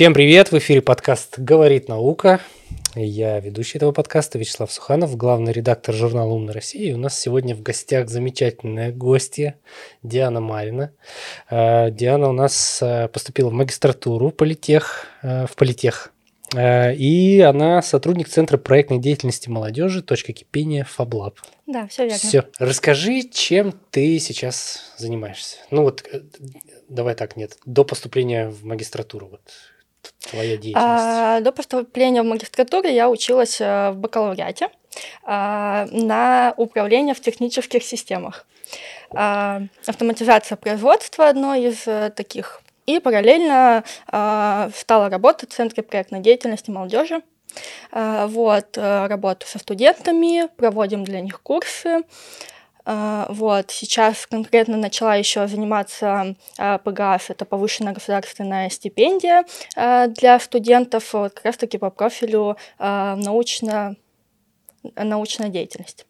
Всем 0.00 0.14
привет! 0.14 0.50
В 0.50 0.56
эфире 0.56 0.80
подкаст 0.80 1.38
«Говорит 1.38 1.90
наука». 1.90 2.40
Я 2.94 3.38
ведущий 3.38 3.76
этого 3.76 3.92
подкаста 3.92 4.38
Вячеслав 4.38 4.72
Суханов, 4.72 5.14
главный 5.14 5.52
редактор 5.52 5.94
журнала 5.94 6.30
«Умная 6.30 6.54
Россия». 6.54 6.88
И 6.88 6.94
у 6.94 6.96
нас 6.96 7.20
сегодня 7.20 7.54
в 7.54 7.60
гостях 7.60 8.08
замечательная 8.08 8.92
гостья 8.92 9.58
Диана 10.02 10.40
Марина. 10.40 10.94
Э, 11.50 11.90
Диана 11.90 12.30
у 12.30 12.32
нас 12.32 12.80
э, 12.80 13.08
поступила 13.08 13.50
в 13.50 13.52
магистратуру 13.52 14.30
политех, 14.30 15.04
э, 15.20 15.44
в 15.46 15.54
политех. 15.54 16.14
И 16.56 17.44
она 17.46 17.82
сотрудник 17.82 18.28
Центра 18.28 18.56
проектной 18.56 19.00
деятельности 19.00 19.50
молодежи 19.50 20.02
«Точка 20.02 20.32
кипения 20.32 20.84
ФАБЛАБ». 20.84 21.38
Да, 21.66 21.86
все 21.88 22.04
верно. 22.04 22.18
Все. 22.18 22.44
Расскажи, 22.58 23.22
чем 23.30 23.74
ты 23.90 24.18
сейчас 24.18 24.94
занимаешься? 24.96 25.58
Ну 25.70 25.82
вот, 25.82 26.02
давай 26.88 27.14
так, 27.14 27.36
нет, 27.36 27.58
до 27.66 27.84
поступления 27.84 28.48
в 28.48 28.64
магистратуру. 28.64 29.28
Вот 29.28 29.42
твоя 30.30 30.56
деятельность? 30.56 30.76
А, 30.76 31.40
до 31.40 31.52
поступления 31.52 32.22
в 32.22 32.26
магистратуру 32.26 32.88
я 32.88 33.08
училась 33.08 33.60
э, 33.60 33.90
в 33.90 33.96
бакалавриате 33.96 34.68
а, 35.24 35.86
на 35.90 36.54
управление 36.56 37.14
в 37.14 37.20
технических 37.20 37.82
системах. 37.82 38.46
А, 39.12 39.62
автоматизация 39.86 40.56
производства 40.56 41.28
одной 41.28 41.64
из 41.64 41.82
а, 41.86 42.10
таких. 42.10 42.62
И 42.86 42.98
параллельно 42.98 43.84
а, 44.08 44.70
стала 44.74 45.08
работать 45.08 45.50
в 45.50 45.54
Центре 45.54 45.82
проектной 45.82 46.20
деятельности 46.20 46.70
молодежи. 46.70 47.22
А, 47.90 48.26
вот, 48.26 48.76
работаю 48.76 49.48
со 49.48 49.58
студентами, 49.58 50.48
проводим 50.56 51.04
для 51.04 51.20
них 51.20 51.40
курсы. 51.42 52.02
А, 52.84 53.26
вот, 53.30 53.70
сейчас 53.70 54.26
конкретно 54.26 54.76
начала 54.76 55.14
еще 55.14 55.46
заниматься 55.46 56.34
а, 56.58 56.78
ПГАС, 56.78 57.30
это 57.30 57.44
повышенная 57.44 57.92
государственная 57.92 58.70
стипендия 58.70 59.44
а, 59.76 60.08
для 60.08 60.38
студентов 60.40 61.12
вот, 61.12 61.34
как 61.34 61.44
раз-таки 61.44 61.78
по 61.78 61.90
профилю 61.90 62.56
научно, 62.78 63.96
научная 64.96 65.48
деятельность. 65.48 66.06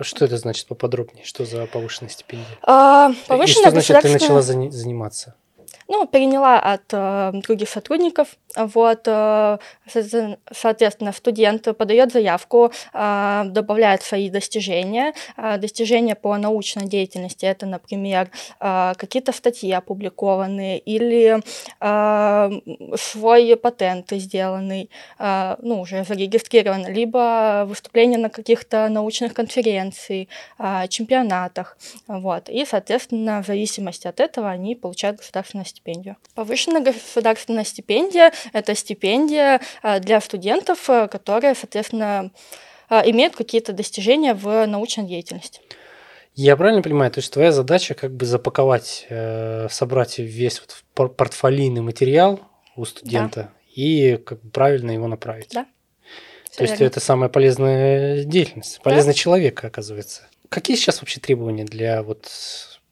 Что 0.00 0.24
это 0.24 0.36
значит 0.36 0.66
поподробнее? 0.66 1.24
Что 1.24 1.44
за 1.44 1.66
повышенная 1.66 2.10
стипендия? 2.10 2.46
А, 2.62 3.12
повышенная 3.26 3.70
И 3.70 3.70
что 3.70 3.70
значит, 3.70 4.00
ты 4.00 4.12
начала 4.12 4.42
заниматься? 4.42 5.34
Ну, 5.90 6.06
переняла 6.06 6.60
от 6.60 6.84
э, 6.92 7.32
других 7.34 7.68
сотрудников. 7.68 8.28
Вот, 8.56 9.02
э, 9.06 9.58
соответственно, 10.52 11.12
студент 11.12 11.76
подает 11.76 12.12
заявку, 12.12 12.70
э, 12.94 13.42
добавляет 13.46 14.02
свои 14.02 14.30
достижения. 14.30 15.14
Э, 15.36 15.58
достижения 15.58 16.14
по 16.14 16.36
научной 16.36 16.86
деятельности 16.86 17.44
это, 17.44 17.66
например, 17.66 18.30
э, 18.60 18.92
какие-то 18.96 19.32
статьи 19.32 19.72
опубликованные 19.72 20.78
или 20.78 21.40
э, 21.80 22.50
свой 22.96 23.56
патент 23.56 24.12
сделанный, 24.12 24.90
э, 25.18 25.56
ну, 25.58 25.80
уже 25.80 26.04
зарегистрирован, 26.04 26.86
либо 26.86 27.64
выступление 27.66 28.18
на 28.18 28.30
каких-то 28.30 28.88
научных 28.88 29.34
конференциях, 29.34 30.28
э, 30.58 30.86
чемпионатах. 30.88 31.76
Вот. 32.06 32.48
И, 32.48 32.64
соответственно, 32.64 33.42
в 33.42 33.46
зависимости 33.46 34.06
от 34.06 34.20
этого 34.20 34.48
они 34.48 34.76
получают 34.76 35.16
государственное 35.16 35.64
стипендию. 35.64 35.79
Повышенная 36.34 36.80
государственная 36.80 37.64
стипендия— 37.64 38.32
это 38.52 38.74
стипендия 38.74 39.60
а, 39.82 39.98
для 40.00 40.20
студентов, 40.20 40.88
а, 40.88 41.08
которые, 41.08 41.54
соответственно, 41.54 42.30
а, 42.88 43.02
имеют 43.08 43.36
какие-то 43.36 43.72
достижения 43.72 44.34
в 44.34 44.66
научной 44.66 45.04
деятельности. 45.04 45.60
Я 46.34 46.56
правильно 46.56 46.82
понимаю, 46.82 47.10
то 47.10 47.18
есть 47.18 47.32
твоя 47.32 47.52
задача 47.52 47.94
как 47.94 48.12
бы 48.12 48.24
запаковать, 48.24 49.06
э, 49.08 49.68
собрать 49.68 50.18
весь 50.18 50.60
вот 50.60 51.16
портфолийный 51.16 51.80
материал 51.80 52.40
у 52.76 52.84
студента 52.84 53.42
да. 53.42 53.52
и 53.74 54.16
как 54.16 54.40
бы 54.40 54.50
правильно 54.50 54.92
его 54.92 55.08
направить. 55.08 55.50
Да. 55.52 55.66
То 56.56 56.64
есть 56.64 56.80
это 56.80 57.00
самая 57.00 57.28
полезная 57.28 58.24
деятельность, 58.24 58.80
полезный 58.82 59.12
да. 59.12 59.18
человек, 59.18 59.64
оказывается. 59.64 60.22
Какие 60.48 60.76
сейчас 60.76 61.00
вообще 61.00 61.20
требования 61.20 61.64
для 61.64 62.02
вот 62.02 62.28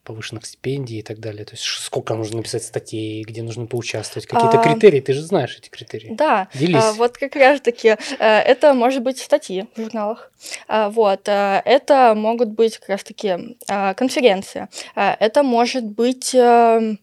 повышенных 0.09 0.47
стипендий 0.47 0.99
и 0.99 1.03
так 1.03 1.21
далее? 1.21 1.45
То 1.45 1.53
есть 1.53 1.63
сколько 1.63 2.15
нужно 2.15 2.39
написать 2.39 2.65
статей, 2.65 3.23
где 3.23 3.43
нужно 3.43 3.67
поучаствовать? 3.67 4.27
Какие-то 4.27 4.61
а, 4.61 4.63
критерии, 4.63 5.01
ты 5.01 5.13
же 5.13 5.23
знаешь 5.23 5.57
эти 5.57 5.69
критерии. 5.69 6.15
Да, 6.15 6.49
Делись. 6.55 6.83
А, 6.83 6.93
вот 6.95 7.19
как 7.19 7.37
раз-таки 7.37 7.89
э, 7.89 7.97
это 8.19 8.75
может 8.75 9.03
быть 9.03 9.19
статьи 9.19 9.67
в 9.77 9.81
журналах. 9.81 10.33
А, 10.67 10.89
вот, 10.89 11.29
э, 11.29 11.63
это 11.65 12.15
могут 12.17 12.49
быть 12.49 12.79
как 12.79 12.89
раз-таки 12.89 13.57
а, 13.69 13.95
конференции. 13.95 14.69
А, 14.95 15.17
это 15.21 15.43
может 15.43 15.85
быть 15.85 16.35
эм, 16.35 16.99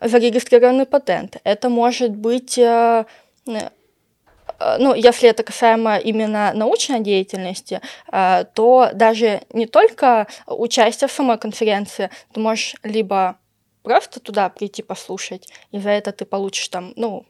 зарегистрированный 0.00 0.86
патент. 0.86 1.36
Это 1.44 1.68
может 1.68 2.12
быть 2.12 2.58
ну, 4.78 4.94
если 4.94 5.28
это 5.28 5.42
касаемо 5.42 5.96
именно 5.98 6.52
научной 6.54 7.00
деятельности, 7.00 7.80
э, 8.12 8.44
то 8.54 8.90
даже 8.94 9.42
не 9.52 9.66
только 9.66 10.26
участие 10.46 11.08
в 11.08 11.12
самой 11.12 11.38
конференции, 11.38 12.10
ты 12.32 12.40
можешь 12.40 12.76
либо 12.82 13.36
просто 13.82 14.20
туда 14.20 14.48
прийти 14.48 14.82
послушать, 14.82 15.48
и 15.72 15.78
за 15.78 15.90
это 15.90 16.12
ты 16.12 16.24
получишь 16.24 16.68
там, 16.68 16.92
ну, 16.96 17.26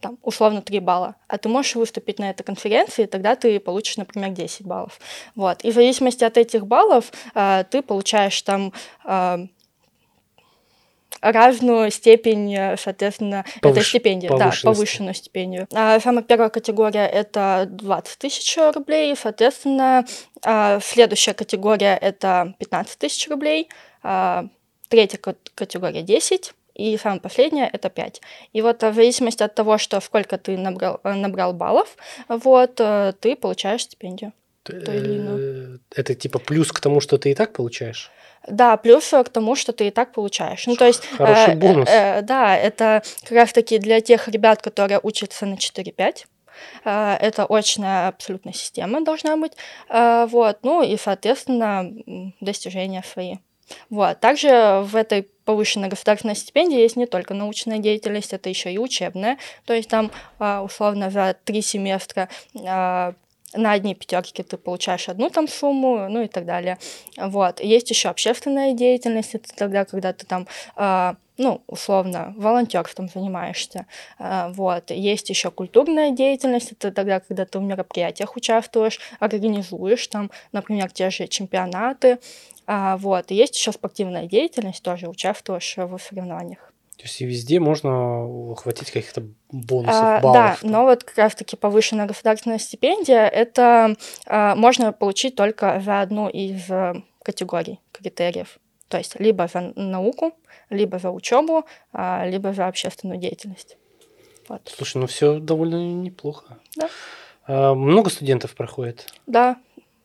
там, 0.00 0.18
условно 0.22 0.62
3 0.62 0.80
балла, 0.80 1.16
а 1.26 1.38
ты 1.38 1.48
можешь 1.48 1.74
выступить 1.74 2.18
на 2.18 2.30
этой 2.30 2.44
конференции, 2.44 3.04
и 3.04 3.06
тогда 3.06 3.34
ты 3.34 3.58
получишь, 3.58 3.96
например, 3.96 4.30
10 4.30 4.66
баллов. 4.66 5.00
Вот. 5.34 5.64
И 5.64 5.70
в 5.70 5.74
зависимости 5.74 6.22
от 6.22 6.36
этих 6.36 6.66
баллов 6.66 7.12
э, 7.34 7.64
ты 7.70 7.82
получаешь 7.82 8.40
там 8.42 8.72
разную 11.20 11.90
степень, 11.90 12.54
э, 12.54 12.76
соответственно, 12.76 13.44
Повыш... 13.60 13.78
этой 13.78 13.86
стипендии. 13.88 14.28
Да, 14.28 14.52
повышенную 14.62 15.14
стипендию. 15.14 15.66
А 15.72 16.00
самая 16.00 16.22
первая 16.22 16.50
категория— 16.50 17.06
это 17.12 17.66
20 17.70 18.18
тысяч 18.18 18.56
рублей, 18.74 19.14
соответственно, 19.16 20.04
а, 20.44 20.80
следующая 20.80 21.34
категория— 21.34 21.96
это 22.00 22.54
15 22.58 22.98
тысяч 22.98 23.28
рублей, 23.28 23.68
а, 24.02 24.46
третья 24.88 25.18
категория— 25.54 26.02
10, 26.02 26.52
и 26.76 26.98
самая 26.98 27.20
последняя 27.20 27.70
это 27.72 27.88
5. 27.88 28.20
И 28.52 28.62
вот 28.62 28.82
в 28.82 28.94
зависимости 28.94 29.42
от 29.42 29.54
того, 29.54 29.78
что 29.78 30.00
сколько 30.00 30.36
ты 30.36 30.58
набрал, 30.58 31.00
набрал 31.04 31.54
баллов, 31.54 31.96
вот, 32.28 32.80
э, 32.80 33.14
ты 33.18 33.34
получаешь 33.34 33.82
стипендию. 33.82 34.32
Э, 34.68 35.78
это 35.94 36.14
типа 36.14 36.38
плюс 36.38 36.72
к 36.72 36.80
тому, 36.80 37.00
что 37.00 37.16
ты 37.16 37.30
и 37.30 37.34
так 37.34 37.52
получаешь? 37.52 38.10
Да, 38.46 38.76
плюс 38.76 39.08
к 39.08 39.28
тому, 39.28 39.56
что 39.56 39.72
ты 39.72 39.88
и 39.88 39.90
так 39.90 40.12
получаешь. 40.12 40.66
Ну, 40.66 40.76
то 40.76 40.86
есть, 40.86 41.06
Хороший 41.06 41.54
э, 41.54 41.56
бонус. 41.56 41.88
Э, 41.88 42.18
э, 42.18 42.22
да, 42.22 42.56
это 42.56 43.02
как 43.22 43.32
раз-таки 43.32 43.78
для 43.78 44.00
тех 44.00 44.28
ребят, 44.28 44.62
которые 44.62 45.00
учатся 45.02 45.46
на 45.46 45.54
4-5. 45.54 46.26
Э, 46.84 47.16
это 47.20 47.46
очная 47.46 48.08
абсолютно 48.08 48.52
система 48.52 49.02
должна 49.02 49.36
быть. 49.36 49.52
Э, 49.88 50.26
вот, 50.30 50.58
ну 50.62 50.82
и, 50.82 50.96
соответственно, 50.96 51.90
достижения 52.40 53.02
свои. 53.02 53.36
Вот. 53.90 54.20
Также 54.20 54.82
в 54.84 54.94
этой 54.94 55.28
повышенной 55.44 55.88
государственной 55.88 56.36
стипендии 56.36 56.78
есть 56.78 56.96
не 56.96 57.06
только 57.06 57.34
научная 57.34 57.78
деятельность, 57.78 58.32
это 58.32 58.48
еще 58.48 58.72
и 58.72 58.78
учебная. 58.78 59.38
То 59.64 59.74
есть 59.74 59.88
там 59.88 60.10
э, 60.38 60.58
условно 60.58 61.10
за 61.10 61.36
три 61.44 61.62
семестра 61.62 62.28
на 63.56 63.72
одни 63.72 63.94
пятерки 63.94 64.42
ты 64.42 64.56
получаешь 64.56 65.08
одну 65.08 65.30
там 65.30 65.48
сумму, 65.48 66.08
ну 66.08 66.22
и 66.22 66.28
так 66.28 66.44
далее. 66.44 66.78
Вот. 67.16 67.60
Есть 67.60 67.90
еще 67.90 68.08
общественная 68.08 68.72
деятельность, 68.72 69.34
это 69.34 69.48
тогда, 69.54 69.84
когда 69.84 70.12
ты 70.12 70.26
там 70.26 70.46
э, 70.76 71.14
ну, 71.38 71.62
условно, 71.66 72.34
волонтерством 72.36 73.08
занимаешься. 73.08 73.86
Э, 74.18 74.50
вот. 74.52 74.90
Есть 74.90 75.30
еще 75.30 75.50
культурная 75.50 76.10
деятельность, 76.10 76.72
это 76.72 76.92
тогда, 76.92 77.20
когда 77.20 77.44
ты 77.44 77.58
в 77.58 77.62
мероприятиях 77.62 78.36
участвуешь, 78.36 79.00
организуешь 79.20 80.06
там, 80.08 80.30
например, 80.52 80.90
те 80.90 81.10
же 81.10 81.26
чемпионаты. 81.28 82.18
Э, 82.66 82.96
вот. 82.98 83.30
И 83.30 83.34
есть 83.34 83.56
еще 83.56 83.72
спортивная 83.72 84.26
деятельность, 84.26 84.82
тоже 84.82 85.08
участвуешь 85.08 85.76
в 85.76 85.98
соревнованиях. 85.98 86.72
То 86.96 87.02
есть 87.02 87.20
и 87.20 87.26
везде 87.26 87.60
можно 87.60 88.26
ухватить 88.26 88.90
каких-то 88.90 89.22
бонусов, 89.50 89.94
а, 90.02 90.20
баллов. 90.20 90.58
Да, 90.62 90.68
но 90.68 90.84
вот 90.84 91.04
как 91.04 91.18
раз-таки 91.18 91.54
повышенная 91.54 92.06
государственная 92.06 92.58
стипендия, 92.58 93.26
это 93.26 93.96
а, 94.26 94.54
можно 94.56 94.92
получить 94.92 95.36
только 95.36 95.80
за 95.84 96.00
одну 96.00 96.28
из 96.28 96.70
а, 96.70 96.94
категорий, 97.22 97.80
критериев. 97.92 98.58
То 98.88 98.96
есть 98.96 99.20
либо 99.20 99.46
за 99.46 99.72
науку, 99.76 100.32
либо 100.70 100.98
за 100.98 101.10
учебу, 101.10 101.66
а, 101.92 102.26
либо 102.26 102.54
за 102.54 102.66
общественную 102.66 103.18
деятельность. 103.18 103.76
Вот. 104.48 104.62
Слушай, 104.74 104.98
ну 104.98 105.06
все 105.06 105.38
довольно 105.38 105.76
неплохо. 105.76 106.58
Да. 106.76 106.88
А, 107.46 107.74
много 107.74 108.10
студентов 108.10 108.54
проходит? 108.54 109.12
Да, 109.26 109.56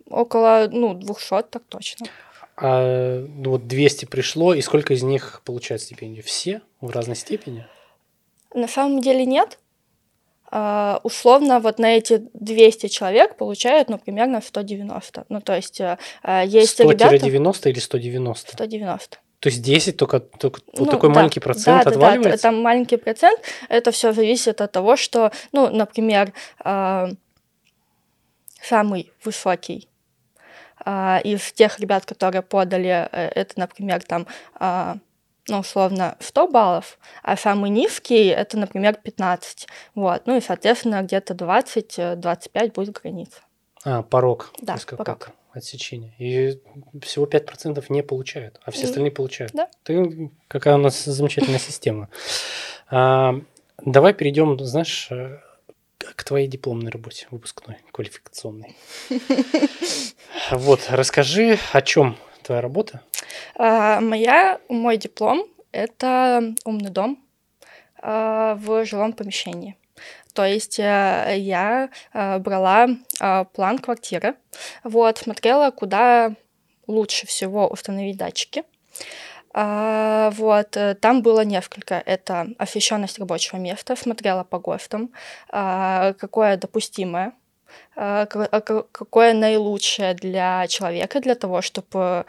около 0.09 0.67
ну, 0.71 0.93
200, 0.93 1.43
так 1.43 1.63
точно. 1.69 2.07
А 2.57 3.25
ну, 3.27 3.51
вот 3.51 3.67
200 3.67 4.05
пришло, 4.05 4.53
и 4.53 4.61
сколько 4.61 4.93
из 4.93 5.03
них 5.03 5.41
получают 5.45 5.81
стипендию? 5.81 6.23
Все 6.23 6.61
в 6.79 6.89
разной 6.91 7.15
степени? 7.15 7.65
На 8.53 8.67
самом 8.67 9.01
деле 9.01 9.25
нет. 9.25 9.57
Uh, 10.51 10.99
условно 11.03 11.61
вот 11.61 11.79
на 11.79 11.95
эти 11.95 12.27
200 12.33 12.87
человек 12.87 13.37
получают, 13.37 13.89
ну, 13.89 13.97
примерно 13.97 14.41
190. 14.41 15.25
Ну, 15.29 15.39
то 15.39 15.55
есть 15.55 15.79
uh, 15.79 15.97
есть 16.45 16.71
100 16.71 16.91
ребята... 16.91 17.19
90 17.19 17.69
или 17.69 17.79
190? 17.79 18.51
190. 18.51 19.17
То 19.41 19.49
есть 19.49 19.63
10 19.63 19.97
только, 19.97 20.19
только 20.19 20.61
ну, 20.73 20.81
вот 20.81 20.91
такой 20.91 21.09
да, 21.09 21.15
маленький 21.15 21.39
процент 21.39 21.83
да, 21.83 21.89
отваливается? 21.89 22.29
Да, 22.29 22.37
да, 22.37 22.37
там 22.37 22.61
маленький 22.61 22.97
процент. 22.97 23.41
Это 23.69 23.89
все 23.89 24.13
зависит 24.13 24.61
от 24.61 24.71
того, 24.71 24.95
что, 24.95 25.31
ну, 25.51 25.75
например, 25.75 26.31
э, 26.63 27.07
самый 28.61 29.11
высокий 29.23 29.87
э, 29.87 29.90
из 31.23 31.51
тех 31.53 31.79
ребят, 31.79 32.05
которые 32.05 32.41
подали, 32.41 33.07
э, 33.11 33.27
это, 33.35 33.59
например, 33.59 34.03
там, 34.03 34.27
э, 34.59 34.95
ну, 35.47 35.59
условно, 35.59 36.15
100 36.19 36.47
баллов, 36.47 36.99
а 37.23 37.35
самый 37.35 37.69
низкий 37.69 38.27
это, 38.27 38.57
например, 38.57 38.95
15. 38.95 39.67
Вот. 39.95 40.23
Ну 40.25 40.37
и, 40.37 40.41
соответственно, 40.41 41.01
где-то 41.01 41.33
20-25 41.33 42.73
будет 42.73 42.93
граница. 42.93 43.39
А, 43.83 44.03
порог. 44.03 44.53
Да, 44.61 44.77
порог. 44.87 45.05
Как? 45.05 45.31
отсечения. 45.53 46.13
И 46.17 46.59
всего 47.01 47.25
5% 47.25 47.83
не 47.89 48.03
получают, 48.03 48.59
а 48.63 48.71
все 48.71 48.85
остальные 48.85 49.11
получают. 49.11 49.51
Да. 49.53 49.69
Ты, 49.83 50.31
какая 50.47 50.75
у 50.75 50.77
нас 50.77 51.03
замечательная 51.03 51.59
система. 51.59 52.09
А, 52.89 53.35
давай 53.83 54.13
перейдем, 54.13 54.57
знаешь, 54.59 55.09
э, 55.11 55.39
к 56.03 56.23
твоей 56.23 56.47
дипломной 56.47 56.91
работе, 56.91 57.27
выпускной, 57.31 57.77
квалификационной. 57.91 58.75
Вот, 60.51 60.87
расскажи, 60.89 61.59
о 61.71 61.81
чем 61.81 62.17
твоя 62.43 62.61
работа? 62.61 63.01
А, 63.55 63.99
моя, 64.01 64.59
мой 64.69 64.97
диплом– 64.97 65.45
это 65.71 66.53
умный 66.65 66.89
дом 66.89 67.23
а, 68.01 68.55
в 68.55 68.85
жилом 68.85 69.13
помещении. 69.13 69.77
То 70.33 70.45
есть 70.45 70.79
э, 70.79 71.35
я 71.37 71.89
э, 72.13 72.37
брала 72.39 72.87
э, 73.19 73.45
план 73.53 73.79
квартиры, 73.79 74.35
вот, 74.83 75.17
смотрела, 75.17 75.71
куда 75.71 76.33
лучше 76.87 77.27
всего 77.27 77.67
установить 77.67 78.17
датчики. 78.17 78.63
А, 79.53 80.31
вот, 80.31 80.77
там 81.01 81.21
было 81.21 81.41
несколько. 81.41 81.95
Это 82.05 82.47
освещенность 82.57 83.19
рабочего 83.19 83.57
места, 83.57 83.95
смотрела 83.95 84.43
по 84.43 84.59
ГОСТам, 84.59 85.11
а, 85.49 86.13
какое 86.13 86.57
допустимое, 86.57 87.33
а, 87.95 88.25
какое 88.25 89.33
наилучшее 89.33 90.13
для 90.13 90.67
человека, 90.67 91.19
для 91.19 91.35
того, 91.35 91.61
чтобы, 91.61 92.25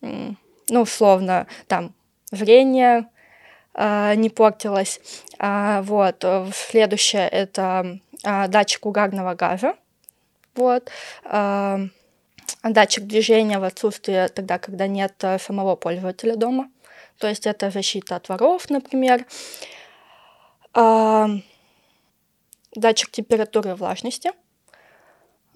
ну, 0.00 0.36
условно, 0.70 1.46
там, 1.66 1.94
зрение, 2.30 3.08
а, 3.74 4.14
не 4.14 4.28
портилась. 4.30 5.00
А, 5.38 5.82
вот. 5.82 6.24
Следующее 6.52 7.28
это 7.28 7.98
а, 8.24 8.48
датчик 8.48 8.86
угарного 8.86 9.34
газа. 9.34 9.74
Вот. 10.54 10.90
Датчик 12.62 13.04
движения 13.04 13.58
в 13.58 13.64
отсутствии 13.64 14.28
тогда, 14.28 14.58
когда 14.58 14.86
нет 14.86 15.14
самого 15.40 15.76
пользователя 15.76 16.36
дома. 16.36 16.70
То 17.18 17.28
есть 17.28 17.46
это 17.46 17.70
защита 17.70 18.16
от 18.16 18.28
воров, 18.28 18.70
например. 18.70 19.26
Датчик 22.74 23.10
температуры 23.10 23.70
и 23.70 23.74
влажности. 23.74 24.32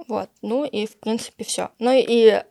Вот. 0.08 0.28
Ну 0.42 0.64
и, 0.64 0.86
в 0.86 0.96
принципе, 0.98 1.44
все. 1.44 1.70
Ну 1.78 1.92
и 1.94 2.42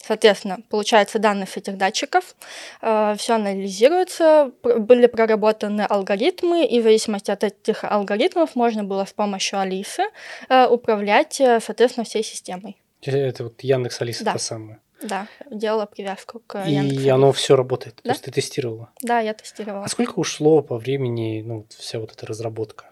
Соответственно, 0.00 0.58
получаются 0.70 1.18
данные 1.18 1.46
с 1.46 1.56
этих 1.56 1.76
датчиков, 1.76 2.36
э, 2.80 3.14
все 3.18 3.34
анализируется, 3.34 4.52
были 4.62 5.06
проработаны 5.06 5.82
алгоритмы, 5.82 6.64
и 6.64 6.78
в 6.78 6.84
зависимости 6.84 7.32
от 7.32 7.42
этих 7.42 7.82
алгоритмов 7.82 8.54
можно 8.54 8.84
было 8.84 9.04
с 9.04 9.12
помощью 9.12 9.58
Алисы 9.58 10.04
э, 10.48 10.66
управлять, 10.66 11.40
э, 11.40 11.58
соответственно, 11.60 12.04
всей 12.04 12.22
системой. 12.22 12.76
Это 13.02 13.44
вот 13.44 13.60
Яндекс 13.62 14.00
Алиса 14.00 14.24
да. 14.24 14.32
та 14.32 14.38
самая. 14.38 14.80
Да, 15.02 15.28
делала 15.50 15.86
привязку 15.86 16.40
к 16.44 16.66
И 16.66 16.72
Яндекс 16.72 17.06
оно 17.06 17.32
все 17.32 17.54
работает. 17.54 17.96
Да? 17.96 18.02
То 18.02 18.08
есть 18.10 18.24
ты 18.24 18.30
тестировала? 18.32 18.90
Да, 19.02 19.20
я 19.20 19.34
тестировала. 19.34 19.84
А 19.84 19.88
сколько 19.88 20.18
ушло 20.18 20.60
по 20.62 20.76
времени, 20.76 21.42
ну, 21.46 21.66
вся 21.70 22.00
вот 22.00 22.12
эта 22.12 22.26
разработка? 22.26 22.86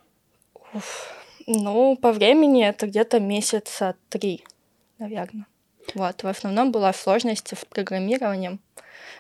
Уф. 0.73 1.13
Ну, 1.47 1.97
по 1.97 2.13
времени 2.13 2.65
это 2.65 2.87
где-то 2.87 3.21
месяца 3.21 3.97
три, 4.09 4.45
наверное. 4.99 5.47
Вот, 5.95 6.23
в 6.23 6.27
основном 6.27 6.73
была 6.73 6.93
сложность 6.93 7.57
с 7.57 7.65
программированием 7.65 8.61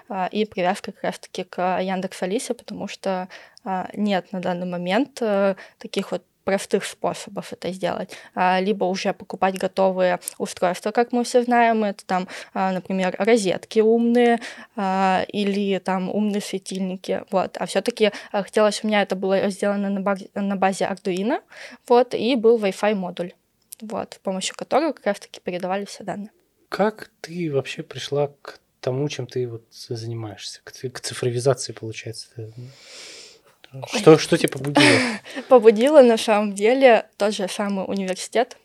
а, 0.08 0.26
и 0.26 0.44
привязка 0.44 0.92
как 0.92 1.04
раз-таки 1.04 1.44
к 1.44 1.80
Яндекс 1.80 2.22
Алисе, 2.22 2.54
потому 2.54 2.88
что 2.88 3.28
а, 3.64 3.88
нет 3.94 4.32
на 4.32 4.40
данный 4.40 4.66
момент 4.66 5.18
а, 5.22 5.56
таких 5.78 6.10
вот 6.10 6.24
простых 6.46 6.84
способов 6.84 7.52
это 7.52 7.72
сделать. 7.72 8.10
А, 8.34 8.60
либо 8.60 8.84
уже 8.84 9.12
покупать 9.12 9.58
готовые 9.58 10.20
устройства, 10.38 10.92
как 10.92 11.10
мы 11.10 11.24
все 11.24 11.42
знаем, 11.42 11.82
это 11.82 12.06
там, 12.06 12.28
а, 12.54 12.70
например, 12.70 13.16
розетки 13.18 13.80
умные 13.80 14.38
а, 14.76 15.24
или 15.26 15.78
там 15.78 16.08
умные 16.08 16.40
светильники, 16.40 17.24
вот. 17.32 17.56
А 17.58 17.66
все-таки 17.66 18.12
хотелось 18.30 18.84
у 18.84 18.86
меня 18.86 19.02
это 19.02 19.16
было 19.16 19.50
сделано 19.50 19.90
на 19.90 20.56
базе, 20.56 20.84
Arduino, 20.84 21.42
вот, 21.88 22.14
и 22.14 22.36
был 22.36 22.58
Wi-Fi 22.58 22.94
модуль, 22.94 23.32
вот, 23.80 24.14
с 24.14 24.18
помощью 24.18 24.54
которого 24.54 24.92
как 24.92 25.06
раз-таки 25.06 25.40
передавали 25.40 25.84
все 25.84 26.04
данные. 26.04 26.30
Как 26.68 27.10
ты 27.22 27.52
вообще 27.52 27.82
пришла 27.82 28.28
к 28.42 28.60
тому, 28.80 29.08
чем 29.08 29.26
ты 29.26 29.48
вот 29.48 29.64
занимаешься, 29.72 30.60
к 30.62 31.00
цифровизации, 31.00 31.72
получается? 31.72 32.52
Что, 33.94 34.18
что 34.18 34.36
тебя 34.36 34.48
побудило? 34.48 34.98
Побудило 35.48 36.02
на 36.02 36.16
самом 36.16 36.54
деле 36.54 37.06
тот 37.16 37.34
же 37.34 37.48
самый 37.48 37.84
университет, 37.86 38.56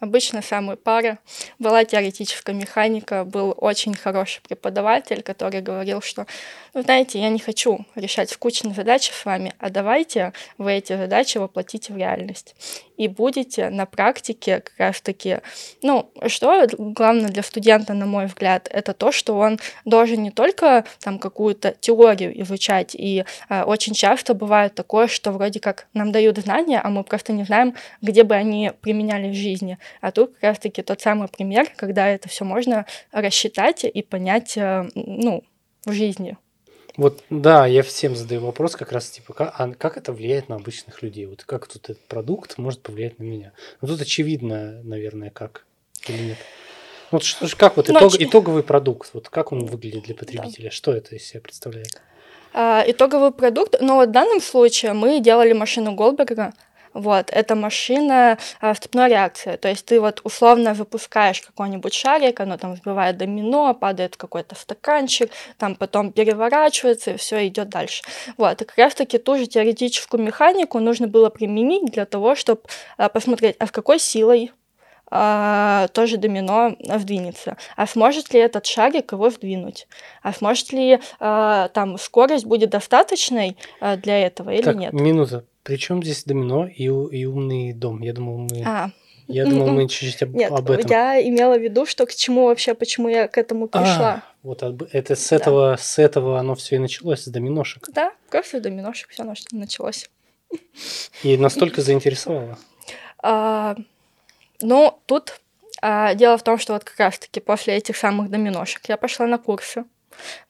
обычно 0.00 0.42
самые 0.42 0.76
пары. 0.76 1.18
Была 1.58 1.84
теоретическая 1.84 2.54
механика, 2.54 3.24
был 3.24 3.54
очень 3.56 3.94
хороший 3.94 4.40
преподаватель, 4.42 5.22
который 5.22 5.60
говорил, 5.60 6.00
что, 6.00 6.26
ну, 6.74 6.82
знаете, 6.82 7.20
я 7.20 7.28
не 7.28 7.38
хочу 7.38 7.86
решать 7.94 8.30
скучные 8.30 8.74
задачи 8.74 9.12
с 9.12 9.24
вами, 9.24 9.54
а 9.58 9.70
давайте 9.70 10.32
вы 10.58 10.72
эти 10.72 10.96
задачи 10.96 11.38
воплотите 11.38 11.92
в 11.92 11.96
реальность. 11.96 12.54
И 13.00 13.08
будете 13.08 13.70
на 13.70 13.86
практике 13.86 14.60
как 14.60 14.74
раз-таки, 14.76 15.38
ну, 15.82 16.12
что 16.26 16.66
главное 16.76 17.30
для 17.30 17.42
студента, 17.42 17.94
на 17.94 18.04
мой 18.04 18.26
взгляд, 18.26 18.68
это 18.70 18.92
то, 18.92 19.10
что 19.10 19.38
он 19.38 19.58
должен 19.86 20.22
не 20.22 20.30
только 20.30 20.84
там 20.98 21.18
какую-то 21.18 21.74
теорию 21.80 22.38
изучать, 22.42 22.94
и 22.94 23.24
э, 23.48 23.62
очень 23.62 23.94
часто 23.94 24.34
бывает 24.34 24.74
такое, 24.74 25.06
что 25.06 25.32
вроде 25.32 25.60
как 25.60 25.86
нам 25.94 26.12
дают 26.12 26.36
знания, 26.36 26.78
а 26.78 26.90
мы 26.90 27.02
просто 27.02 27.32
не 27.32 27.44
знаем, 27.44 27.74
где 28.02 28.22
бы 28.22 28.34
они 28.34 28.72
применяли 28.82 29.30
в 29.30 29.34
жизни. 29.34 29.78
А 30.02 30.10
тут 30.10 30.34
как 30.34 30.42
раз-таки 30.42 30.82
тот 30.82 31.00
самый 31.00 31.28
пример, 31.28 31.68
когда 31.76 32.06
это 32.06 32.28
все 32.28 32.44
можно 32.44 32.84
рассчитать 33.12 33.84
и 33.84 34.02
понять, 34.02 34.58
э, 34.58 34.86
ну, 34.94 35.42
в 35.86 35.92
жизни. 35.92 36.36
Вот, 37.00 37.24
да, 37.30 37.66
я 37.66 37.82
всем 37.82 38.14
задаю 38.14 38.42
вопрос 38.42 38.76
как 38.76 38.92
раз, 38.92 39.08
типа, 39.08 39.32
как, 39.32 39.54
а 39.56 39.72
как 39.72 39.96
это 39.96 40.12
влияет 40.12 40.50
на 40.50 40.56
обычных 40.56 41.00
людей? 41.00 41.24
Вот 41.24 41.44
как 41.44 41.66
тут 41.66 41.84
этот 41.88 42.04
продукт 42.04 42.58
может 42.58 42.82
повлиять 42.82 43.18
на 43.18 43.22
меня? 43.22 43.52
Ну, 43.80 43.88
тут 43.88 44.02
очевидно, 44.02 44.82
наверное, 44.82 45.30
как 45.30 45.64
или 46.06 46.22
нет. 46.22 46.36
Вот 47.10 47.22
что, 47.22 47.48
как 47.56 47.78
вот 47.78 47.88
итог, 47.88 48.02
Но... 48.02 48.10
итоговый 48.18 48.62
продукт, 48.62 49.08
вот 49.14 49.30
как 49.30 49.50
он 49.50 49.64
выглядит 49.64 50.02
для 50.02 50.14
потребителя? 50.14 50.64
Да. 50.64 50.70
Что 50.72 50.92
это 50.92 51.16
из 51.16 51.24
себя 51.24 51.40
представляет? 51.40 52.02
А, 52.52 52.84
итоговый 52.86 53.32
продукт, 53.32 53.76
ну, 53.80 53.94
вот 53.94 54.10
в 54.10 54.12
данном 54.12 54.42
случае 54.42 54.92
мы 54.92 55.20
делали 55.20 55.54
машину 55.54 55.94
Голдберга, 55.94 56.52
вот, 56.92 57.30
это 57.30 57.54
машина 57.54 58.38
а, 58.60 58.74
вступной 58.74 59.08
реакции. 59.08 59.56
То 59.56 59.68
есть 59.68 59.86
ты 59.86 60.00
вот 60.00 60.20
условно 60.24 60.74
выпускаешь 60.74 61.40
какой-нибудь 61.40 61.94
шарик, 61.94 62.40
оно 62.40 62.56
там 62.56 62.76
сбивает 62.76 63.16
домино, 63.16 63.74
падает 63.74 64.14
в 64.14 64.18
какой-то 64.18 64.54
стаканчик, 64.54 65.30
там 65.56 65.76
потом 65.76 66.12
переворачивается, 66.12 67.12
и 67.12 67.16
все 67.16 67.46
идет 67.46 67.68
дальше. 67.68 68.02
Вот, 68.36 68.62
и 68.62 68.64
как 68.64 68.76
раз-таки 68.76 69.18
ту 69.18 69.36
же 69.36 69.46
теоретическую 69.46 70.22
механику 70.22 70.80
нужно 70.80 71.06
было 71.06 71.30
применить 71.30 71.92
для 71.92 72.06
того, 72.06 72.34
чтобы 72.34 72.62
а, 72.96 73.08
посмотреть, 73.08 73.56
а 73.58 73.66
с 73.66 73.70
какой 73.70 73.98
силой 73.98 74.52
а, 75.10 75.88
тоже 75.88 76.16
домино 76.16 76.76
сдвинется. 76.80 77.56
А 77.76 77.86
сможет 77.86 78.32
ли 78.32 78.40
этот 78.40 78.66
шарик 78.66 79.12
его 79.12 79.30
сдвинуть? 79.30 79.88
А 80.22 80.32
сможет 80.32 80.72
ли 80.72 81.00
а, 81.18 81.68
там 81.68 81.98
скорость 81.98 82.46
будет 82.46 82.70
достаточной 82.70 83.56
а, 83.80 83.96
для 83.96 84.26
этого 84.26 84.50
или 84.50 84.62
так, 84.62 84.76
нет? 84.76 84.92
Минута. 84.92 85.44
Причем 85.70 86.02
здесь 86.02 86.24
домино 86.24 86.66
и, 86.66 86.86
и 86.86 87.24
умный 87.26 87.72
дом? 87.72 88.02
Я 88.02 88.12
думал, 88.12 88.38
мы... 88.38 88.64
А, 88.66 88.90
я 89.28 89.44
думал, 89.44 89.68
мы 89.68 89.88
чуть-чуть 89.88 90.20
об, 90.24 90.34
Нет, 90.34 90.50
об 90.50 90.68
этом. 90.68 90.90
Я 90.90 91.22
имела 91.28 91.56
в 91.56 91.62
виду, 91.62 91.86
что 91.86 92.06
к 92.06 92.12
чему 92.12 92.46
вообще, 92.46 92.74
почему 92.74 93.08
я 93.08 93.28
к 93.28 93.38
этому 93.38 93.68
пришла. 93.68 94.14
А, 94.14 94.22
вот 94.42 94.64
это 94.64 95.14
с 95.14 95.30
этого, 95.30 95.70
да. 95.70 95.76
с 95.76 96.00
этого 96.00 96.40
оно 96.40 96.56
все 96.56 96.74
и 96.74 96.78
началось, 96.80 97.20
с 97.22 97.28
доминошек. 97.28 97.88
Да, 97.92 98.12
с 98.32 98.60
доминошек 98.60 99.10
все 99.10 99.22
началось. 99.52 100.10
И 101.22 101.36
настолько 101.36 101.82
заинтересовало. 101.82 102.58
А, 103.22 103.76
ну, 104.62 104.98
тут 105.06 105.40
а, 105.82 106.14
дело 106.14 106.36
в 106.36 106.42
том, 106.42 106.58
что 106.58 106.72
вот 106.72 106.82
как 106.82 106.98
раз-таки 106.98 107.38
после 107.38 107.74
этих 107.74 107.96
самых 107.96 108.28
доминошек 108.28 108.82
я 108.88 108.96
пошла 108.96 109.26
на 109.26 109.38
курсы. 109.38 109.84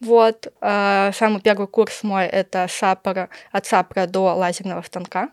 Вот, 0.01 0.53
э, 0.61 1.11
самый 1.15 1.41
первый 1.41 1.67
курс 1.67 2.03
мой— 2.03 2.27
это 2.27 2.67
сапора, 2.69 3.29
от 3.53 3.67
сапора 3.67 4.07
до 4.07 4.35
лазерного 4.35 4.83
станка. 4.83 5.31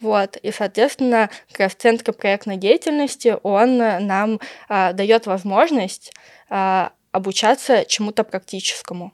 Вот, 0.00 0.36
и, 0.36 0.50
соответственно, 0.50 1.28
как 1.50 1.60
раз 1.60 1.74
Центр 1.74 2.12
проектной 2.12 2.56
деятельности, 2.56 3.36
он 3.42 3.76
нам 3.78 4.40
э, 4.68 4.92
дает 4.94 5.26
возможность 5.26 6.12
э, 6.48 6.88
обучаться 7.12 7.84
чему-то 7.84 8.24
практическому. 8.24 9.12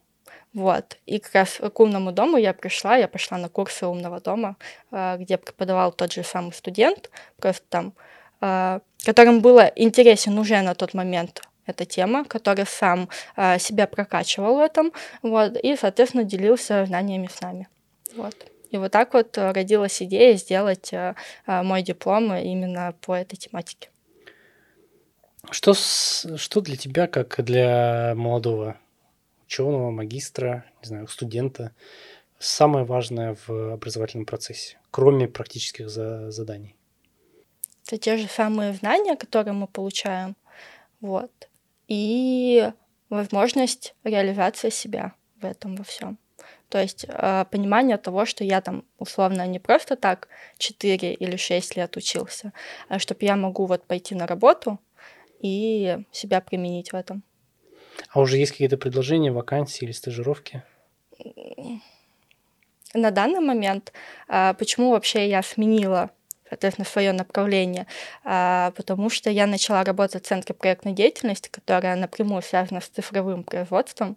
Вот. 0.57 0.97
И 1.05 1.19
как 1.19 1.35
раз 1.35 1.61
к 1.61 1.81
умному 1.81 2.13
дому 2.13 2.39
я 2.39 2.55
пришла, 2.55 2.97
я 2.97 3.09
пошла 3.09 3.37
на 3.37 3.51
курсы 3.51 3.87
умного 3.87 4.21
дома, 4.21 4.57
э, 4.91 5.17
где 5.19 5.37
преподавал 5.37 5.93
тот 5.93 6.13
же 6.13 6.25
самый 6.25 6.53
студент, 6.53 7.11
просто 7.37 7.63
там, 7.69 7.93
э, 8.41 8.81
которым 9.05 9.41
было 9.41 9.71
интересен 9.77 10.39
уже 10.39 10.63
на 10.63 10.75
тот 10.75 10.95
момент 10.95 11.43
эта 11.67 11.85
тема, 11.85 12.25
который 12.25 12.67
сам 12.67 13.09
э, 13.37 13.59
себя 13.59 13.87
прокачивал 13.87 14.57
в 14.57 14.61
этом, 14.61 14.93
вот, 15.23 15.57
и, 15.57 15.77
соответственно, 15.77 16.25
делился 16.25 16.87
знаниями 16.87 17.29
с 17.33 17.41
нами. 17.41 17.69
Вот. 18.15 18.35
И 18.71 18.79
вот 18.79 18.93
так 18.93 19.15
вот 19.15 19.37
родилась 19.39 20.03
идея 20.03 20.37
сделать 20.37 20.93
мой 21.47 21.83
диплом 21.83 22.35
именно 22.35 22.95
по 23.01 23.15
этой 23.15 23.37
тематике. 23.37 23.91
Что, 25.51 25.75
что 25.75 26.61
для 26.61 26.77
тебя, 26.77 27.07
как 27.07 27.43
для 27.45 28.15
молодого 28.17 28.77
ученого, 29.47 29.91
магистра, 29.91 30.65
не 30.83 30.89
знаю, 30.89 31.07
студента, 31.07 31.73
самое 32.41 32.85
важное 32.85 33.37
в 33.47 33.75
образовательном 33.75 34.27
процессе, 34.27 34.79
кроме 34.91 35.29
практических 35.29 35.89
за 35.89 36.33
заданий? 36.33 36.75
Это 37.87 37.99
те 37.99 38.17
же 38.17 38.27
самые 38.27 38.73
знания, 38.75 39.15
которые 39.15 39.55
мы 39.55 39.69
получаем, 39.69 40.35
вот, 41.01 41.31
и 41.89 42.71
возможность 43.09 43.95
реализации 44.05 44.71
себя 44.71 45.13
в 45.41 45.45
этом 45.45 45.77
во 45.77 45.85
всем. 45.85 46.19
То 46.69 46.79
есть 46.79 47.07
э, 47.09 47.45
понимание 47.51 47.97
того, 47.97 48.25
что 48.27 48.45
я 48.45 48.61
там 48.61 48.85
условно 48.99 49.47
не 49.47 49.59
просто 49.59 49.97
так 49.97 50.29
4 50.59 51.15
или 51.15 51.37
6 51.37 51.77
лет 51.77 51.97
учился, 51.97 52.53
а 52.89 52.99
чтобы 52.99 53.25
я 53.25 53.37
могу 53.37 53.67
вот 53.67 53.85
пойти 53.85 54.15
на 54.15 54.27
работу 54.27 54.79
и 55.41 55.99
себя 56.11 56.41
применить 56.41 56.93
в 56.93 56.97
этом. 56.97 57.23
А 58.11 58.21
уже 58.21 58.37
есть 58.37 58.53
какие-то 58.53 58.77
предложения, 58.77 59.33
вакансии 59.33 59.85
или 59.85 59.93
стажировки? 59.93 60.63
На 62.95 63.11
данный 63.11 63.41
момент, 63.41 63.93
а, 64.29 64.55
почему 64.55 64.91
вообще 64.91 65.29
я 65.29 65.43
сменила 65.43 66.11
соответственно, 66.49 66.87
свое 66.87 67.13
направление, 67.13 67.87
а, 68.25 68.73
потому 68.77 69.11
что 69.11 69.31
я 69.31 69.47
начала 69.47 69.85
работать 69.85 70.25
в 70.25 70.29
Центре 70.29 70.55
проектной 70.55 70.93
деятельности, 70.93 71.49
которая 71.51 71.97
напрямую 71.97 72.43
связана 72.43 72.81
с 72.81 72.89
цифровым 72.89 73.45
производством, 73.45 74.17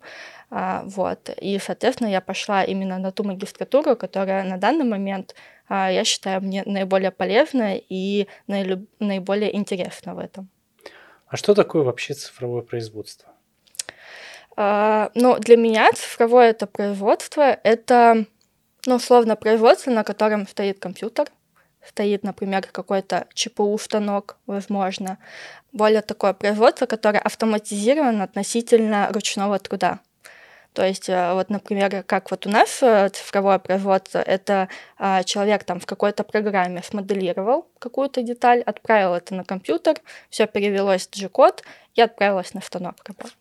а, 0.50 0.84
вот, 0.86 1.30
и, 1.42 1.60
соответственно, 1.60 2.10
я 2.10 2.22
пошла 2.22 2.64
именно 2.64 2.98
на 2.98 3.12
ту 3.12 3.24
магистратуру, 3.24 3.96
которая 3.96 4.44
на 4.44 4.58
данный 4.58 4.86
момент, 4.86 5.36
я 5.70 6.04
считаю, 6.04 6.42
мне 6.42 6.64
наиболее 6.66 7.12
полезная 7.12 7.80
и 7.90 8.28
наиболее 8.48 9.56
интересна 9.56 10.16
в 10.16 10.20
этом. 10.20 10.50
А 11.28 11.38
что 11.38 11.54
такое 11.54 11.84
вообще 11.84 12.16
цифровое 12.16 12.64
производство? 12.64 13.30
А, 14.56 15.12
ну, 15.14 15.38
для 15.38 15.58
меня 15.58 15.92
цифровое 15.94 16.50
это 16.50 16.66
производство, 16.66 17.44
это, 17.64 18.26
ну, 18.88 18.96
условно, 18.96 19.36
производство, 19.36 19.92
на 19.92 20.04
котором 20.04 20.48
стоит 20.48 20.80
компьютер, 20.80 21.28
стоит, 21.86 22.24
например, 22.24 22.68
какой-то 22.72 23.28
ЧПУ-станок, 23.34 24.38
возможно. 24.46 25.18
Более 25.72 26.02
такое 26.02 26.34
производство, 26.34 26.86
которое 26.86 27.20
автоматизировано 27.20 28.24
относительно 28.24 29.10
ручного 29.12 29.60
труда. 29.60 30.00
То 30.74 30.86
есть, 30.86 31.10
э, 31.10 31.34
вот, 31.34 31.50
например, 31.50 32.04
как 32.04 32.32
вот 32.32 32.46
у 32.46 32.50
нас 32.50 32.82
э, 32.84 33.10
цифровое 33.10 33.58
производство, 33.58 34.20
это 34.20 34.70
а, 34.98 35.24
человек 35.24 35.64
там 35.64 35.80
в 35.80 35.86
какой-то 35.88 36.24
программе 36.24 36.84
смоделировал 36.84 37.68
какую-то 37.80 38.22
деталь, 38.22 38.62
отправил 38.62 39.16
это 39.16 39.34
на 39.34 39.44
компьютер, 39.44 39.96
все 40.30 40.46
перевелось 40.46 41.08
в 41.08 41.20
G-код 41.20 41.64
и 41.96 42.02
отправилось 42.02 42.54
на 42.54 42.62
станок 42.62 42.96
работать 43.04 43.36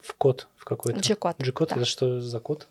в 0.00 0.14
код 0.14 0.48
в 0.56 0.64
какой-то? 0.64 1.00
G-код. 1.00 1.36
G-код 1.38 1.68
да. 1.70 1.76
это 1.76 1.84
что 1.84 2.20
за 2.20 2.40
код? 2.40 2.66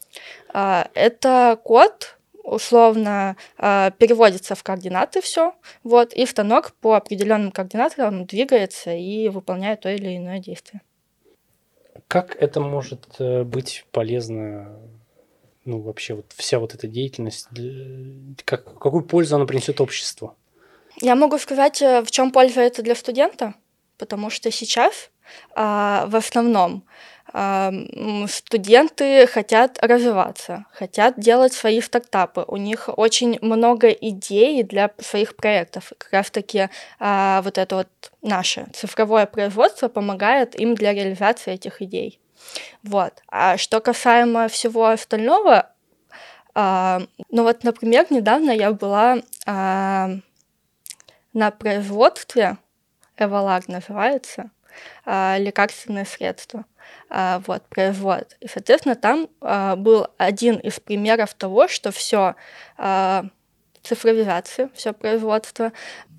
А, 0.53 0.88
это 0.94 1.60
код, 1.63 2.18
условно 2.51 3.38
а, 3.58 3.91
переводится 3.91 4.55
в 4.55 4.63
координаты 4.63 5.22
все, 5.22 5.55
вот, 5.84 6.13
и 6.13 6.25
станок 6.25 6.74
по 6.81 6.96
определенным 6.96 7.51
координатам 7.51 8.25
двигается 8.25 8.93
и 8.93 9.29
выполняет 9.29 9.81
то 9.81 9.89
или 9.89 10.17
иное 10.17 10.39
действие. 10.39 10.81
Как 12.08 12.36
это 12.36 12.60
может 12.60 13.05
э, 13.20 13.43
быть 13.43 13.86
полезно, 13.91 14.77
ну, 15.63 15.79
вообще, 15.79 16.13
вот 16.13 16.25
вся 16.36 16.60
вот 16.60 16.74
эта 16.74 16.88
деятельность, 16.88 17.48
как, 18.43 18.77
какую 18.79 19.03
пользу 19.05 19.38
она 19.38 19.46
принесет 19.46 19.79
обществу? 19.79 20.36
Я 21.00 21.15
могу 21.15 21.38
сказать, 21.38 21.81
э, 21.81 22.01
в 22.01 22.12
чем 22.12 22.31
польза 22.31 22.62
это 22.62 22.81
для 22.81 22.96
студента, 22.96 23.53
потому 24.01 24.31
что 24.31 24.51
сейчас 24.51 25.12
а, 25.55 26.05
в 26.08 26.15
основном 26.15 26.84
студенты 28.27 29.25
хотят 29.25 29.79
развиваться, 29.81 30.65
хотят 30.74 31.17
делать 31.17 31.53
свои 31.53 31.79
стартапы. 31.79 32.43
У 32.46 32.58
них 32.58 32.89
очень 32.98 33.38
много 33.41 33.88
идей 33.88 34.63
для 34.63 34.91
своих 35.00 35.38
проектов. 35.38 35.93
Как 35.98 36.12
раз 36.12 36.29
таки 36.29 36.67
а, 37.00 37.41
вот 37.43 37.58
это 37.58 37.75
вот 37.77 37.88
наше 38.22 38.67
цифровое 38.74 39.27
производство 39.27 39.88
помогает 39.88 40.60
им 40.60 40.75
для 40.75 40.93
реализации 40.93 41.53
этих 41.53 41.81
идей. 41.81 42.20
Вот. 42.84 43.13
А 43.29 43.58
что 43.58 43.79
касаемо 43.79 44.50
всего 44.50 44.88
остального, 44.88 45.70
а, 46.53 47.01
ну 47.29 47.43
вот, 47.43 47.63
например, 47.63 48.08
недавно 48.10 48.51
я 48.51 48.74
была 48.74 49.20
а, 49.46 50.10
на 51.34 51.51
производстве, 51.51 52.58
Эвалар 53.22 53.63
называется, 53.68 54.50
а, 55.06 55.38
лекарственные 55.38 56.06
средства. 56.06 56.66
А, 57.10 57.42
вот, 57.46 57.63
производ. 57.68 58.36
И, 58.40 58.48
соответственно, 58.48 58.96
там 58.96 59.30
а, 59.42 59.75
был 59.75 60.08
один 60.18 60.58
из 60.58 60.80
примеров 60.80 61.34
того, 61.34 61.68
что 61.68 61.92
все 61.92 62.36
цифровизация, 63.84 64.70
все 64.75 64.94
производство, 64.94 65.72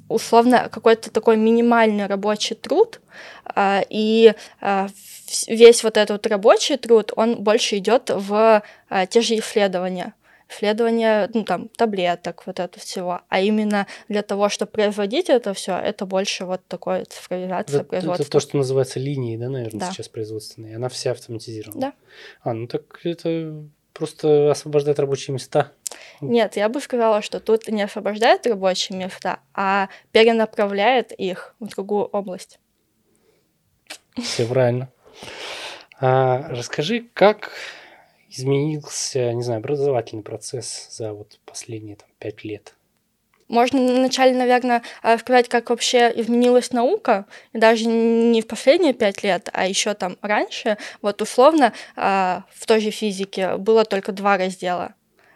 условно 0.08 0.68
какой-то 0.68 1.12
такой 1.12 1.36
минимальный 1.36 2.06
рабочий 2.06 2.56
труд, 2.56 3.00
и 3.88 4.34
весь 5.46 5.84
вот 5.84 5.96
этот 5.96 6.26
рабочий 6.26 6.76
труд, 6.76 7.12
он 7.14 7.36
больше 7.36 7.78
идет 7.78 8.10
в 8.12 8.62
те 9.10 9.20
же 9.20 9.38
исследования 9.38 10.12
исследование, 10.52 11.28
ну, 11.34 11.44
там, 11.44 11.68
таблеток, 11.68 12.46
вот 12.46 12.60
это 12.60 12.78
всего. 12.78 13.22
А 13.28 13.40
именно 13.40 13.86
для 14.08 14.22
того, 14.22 14.48
чтобы 14.48 14.72
производить 14.72 15.28
это 15.30 15.54
все, 15.54 15.76
это 15.76 16.06
больше 16.06 16.44
вот 16.44 16.60
такой 16.66 17.04
цифровизация 17.04 17.80
это, 17.80 17.88
производства. 17.88 18.22
Это 18.22 18.30
то, 18.30 18.40
что 18.40 18.56
называется 18.56 19.00
линией, 19.00 19.36
да, 19.36 19.48
наверное, 19.48 19.80
да. 19.80 19.90
сейчас 19.90 20.08
производственной. 20.08 20.76
Она 20.76 20.88
вся 20.88 21.12
автоматизирована. 21.12 21.80
Да. 21.80 21.92
А, 22.42 22.52
ну 22.52 22.66
так 22.66 23.00
это 23.04 23.64
просто 23.92 24.50
освобождает 24.50 24.98
рабочие 24.98 25.34
места. 25.34 25.72
Нет, 26.20 26.56
я 26.56 26.68
бы 26.68 26.80
сказала, 26.80 27.22
что 27.22 27.40
тут 27.40 27.68
не 27.68 27.82
освобождает 27.82 28.46
рабочие 28.46 28.98
места, 28.98 29.40
а 29.54 29.88
перенаправляет 30.12 31.12
их 31.12 31.54
в 31.60 31.68
другую 31.68 32.04
область. 32.04 32.58
Все 34.20 34.46
правильно. 34.46 34.90
А, 36.00 36.48
расскажи, 36.48 37.06
как 37.14 37.52
изменился, 38.34 39.32
не 39.32 39.42
знаю, 39.42 39.58
образовательный 39.58 40.22
процесс 40.22 40.88
за 40.90 41.12
вот 41.12 41.38
последние 41.44 41.96
там, 41.96 42.08
пять 42.18 42.44
лет? 42.44 42.74
Можно 43.48 43.80
вначале, 43.80 44.34
наверное, 44.34 44.82
э, 45.02 45.18
сказать, 45.18 45.48
как 45.48 45.68
вообще 45.68 46.10
изменилась 46.14 46.72
наука, 46.72 47.26
и 47.52 47.58
даже 47.58 47.86
не 47.86 48.40
в 48.40 48.46
последние 48.46 48.94
пять 48.94 49.22
лет, 49.22 49.50
а 49.52 49.66
еще 49.66 49.92
там 49.94 50.16
раньше. 50.22 50.78
Вот 51.02 51.20
условно 51.20 51.74
э, 51.96 52.40
в 52.50 52.66
той 52.66 52.80
же 52.80 52.90
физике 52.90 53.56
было 53.58 53.84
только 53.84 54.12
два 54.12 54.38
раздела 54.38 54.94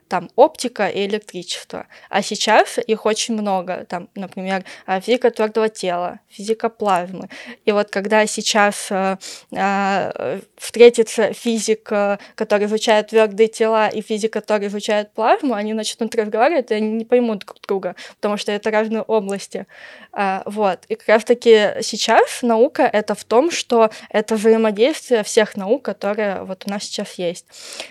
там 0.08 0.30
оптика 0.36 0.88
и 0.88 1.06
электричество. 1.06 1.86
А 2.08 2.22
сейчас 2.22 2.78
их 2.78 3.06
очень 3.06 3.34
много. 3.34 3.84
Там, 3.88 4.08
например, 4.14 4.64
а, 4.86 5.00
физика 5.00 5.30
твердого 5.30 5.68
тела, 5.68 6.20
физика 6.28 6.68
плазмы. 6.68 7.28
И 7.64 7.72
вот 7.72 7.90
когда 7.90 8.26
сейчас 8.26 8.88
э, 8.90 9.16
э, 9.52 10.40
встретится 10.56 11.32
физик, 11.32 11.88
э, 11.90 12.18
который 12.34 12.66
изучает 12.66 13.08
твердые 13.08 13.48
тела, 13.48 13.88
и 13.88 14.00
физик, 14.00 14.32
который 14.32 14.68
изучает 14.68 15.12
плазму, 15.12 15.54
они 15.54 15.74
начнут 15.74 16.14
разговаривать, 16.14 16.70
и 16.70 16.74
они 16.74 16.90
не 16.90 17.04
поймут 17.04 17.40
друг 17.40 17.60
друга, 17.66 17.96
потому 18.16 18.36
что 18.36 18.52
это 18.52 18.70
разные 18.70 19.02
области. 19.02 19.66
Э, 20.12 20.42
вот. 20.44 20.84
И 20.88 20.94
как 20.94 21.08
раз-таки 21.08 21.82
сейчас 21.82 22.42
наука— 22.42 22.82
это 22.92 23.14
в 23.14 23.24
том, 23.24 23.50
что 23.50 23.90
это 24.10 24.36
взаимодействие 24.36 25.22
всех 25.22 25.56
наук, 25.56 25.82
которые 25.82 26.44
вот 26.44 26.64
у 26.66 26.70
нас 26.70 26.84
сейчас 26.84 27.14
есть. 27.14 27.46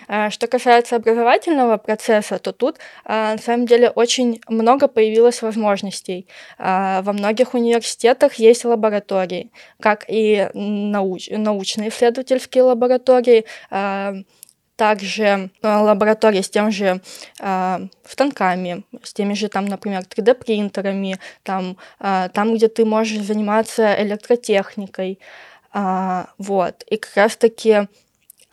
Э, 0.08 0.30
что 0.30 0.46
касается 0.46 0.96
образовательного 0.96 1.76
процесса, 1.76 2.05
процесса, 2.06 2.38
то 2.38 2.52
тут 2.52 2.78
а, 3.04 3.32
на 3.32 3.38
самом 3.38 3.66
деле 3.66 3.90
очень 3.90 4.40
много 4.48 4.88
появилось 4.88 5.42
возможностей. 5.42 6.26
А, 6.58 7.02
во 7.02 7.12
многих 7.12 7.54
университетах 7.54 8.34
есть 8.34 8.64
лаборатории, 8.64 9.50
как 9.80 10.04
и 10.08 10.48
науч 10.54 11.28
научные 11.30 11.88
исследовательские 11.88 12.64
лаборатории, 12.64 13.44
а, 13.70 14.14
также 14.76 15.50
лаборатории 15.62 16.42
с 16.42 16.50
тем 16.50 16.70
же 16.70 17.00
э, 17.40 17.78
станками, 18.04 18.84
с 19.02 19.14
теми 19.14 19.32
же, 19.32 19.48
там, 19.48 19.64
например, 19.64 20.02
3D-принтерами, 20.02 21.18
там, 21.44 21.78
там, 21.98 22.54
где 22.54 22.68
ты 22.68 22.84
можешь 22.84 23.22
заниматься 23.22 23.94
электротехникой. 24.02 25.18
Вот. 25.72 26.84
И 26.90 26.96
как 26.98 27.16
раз-таки 27.16 27.88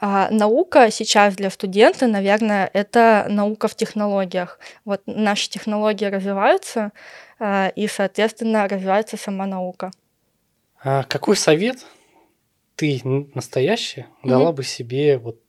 А 0.06 0.30
наука 0.32 0.92
сейчас 0.92 1.34
для 1.38 1.50
студента, 1.50 2.08
наверное, 2.08 2.70
это 2.74 3.26
наука 3.30 3.70
в 3.70 3.76
технологиях. 3.76 4.60
Вот 4.84 5.02
наши 5.06 5.50
технологии 5.50 6.04
развиваются, 6.04 6.92
а, 7.40 7.70
и, 7.70 7.88
соответственно, 7.88 8.68
развивается 8.68 9.16
сама 9.16 9.46
наука. 9.46 9.92
А 10.84 11.04
какой 11.04 11.38
совет 11.38 11.86
ты 12.76 13.00
настоящая 13.34 14.08
дала 14.26 14.50
mm-hmm. 14.50 14.56
бы 14.56 14.64
себе 14.66 15.18
вот 15.18 15.40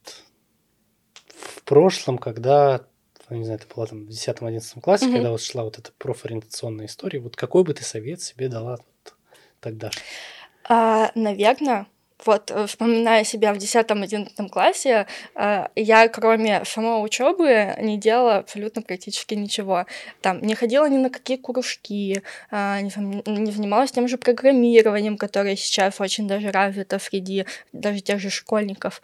в 1.36 1.64
прошлом, 1.64 2.16
когда, 2.16 2.82
не 3.30 3.42
знаю, 3.42 3.58
ты 3.58 3.66
была 3.74 3.86
там 3.86 4.06
в 4.06 4.08
10-11 4.08 4.80
классе, 4.80 5.06
mm-hmm. 5.06 5.12
когда 5.14 5.30
вот 5.32 5.42
шла 5.42 5.64
вот 5.64 5.80
эта 5.80 5.90
профориентационная 5.98 6.86
история, 6.86 7.18
вот 7.18 7.34
какой 7.34 7.64
бы 7.64 7.74
ты 7.74 7.82
совет 7.82 8.22
себе 8.22 8.48
дала 8.48 8.76
вот 8.76 9.14
тогда? 9.58 9.90
А, 10.68 11.10
наверное, 11.16 11.88
вот, 12.24 12.50
э, 12.50 12.66
вспоминая 12.66 13.24
себя 13.24 13.52
в 13.52 13.58
10-11 13.58 14.48
классе, 14.48 15.06
э, 15.34 15.66
я, 15.74 16.08
кроме 16.08 16.64
самой 16.64 17.04
учебы, 17.04 17.74
не 17.80 17.98
делала 17.98 18.36
абсолютно 18.36 18.82
практически 18.82 19.34
ничего. 19.34 19.86
Там, 20.20 20.40
не 20.40 20.54
ходила 20.54 20.88
ни 20.88 20.96
на 20.96 21.10
какие 21.10 21.36
кружки, 21.36 22.22
э, 22.50 22.80
не 22.80 23.50
занималась 23.50 23.92
тем 23.92 24.08
же 24.08 24.16
программированием, 24.16 25.16
которое 25.18 25.56
сейчас 25.56 26.00
очень 26.00 26.28
даже 26.28 26.50
развито 26.50 26.98
среди 26.98 27.46
даже 27.72 28.00
тех 28.00 28.20
же 28.20 28.30
школьников. 28.30 29.02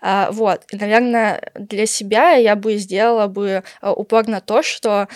Вот, 0.00 0.64
и, 0.70 0.76
наверное, 0.76 1.50
для 1.54 1.86
себя 1.86 2.32
я 2.32 2.56
бы 2.56 2.76
сделала 2.76 3.26
бы 3.26 3.62
упор 3.80 4.28
на 4.28 4.40
то, 4.40 4.62
что 4.62 5.08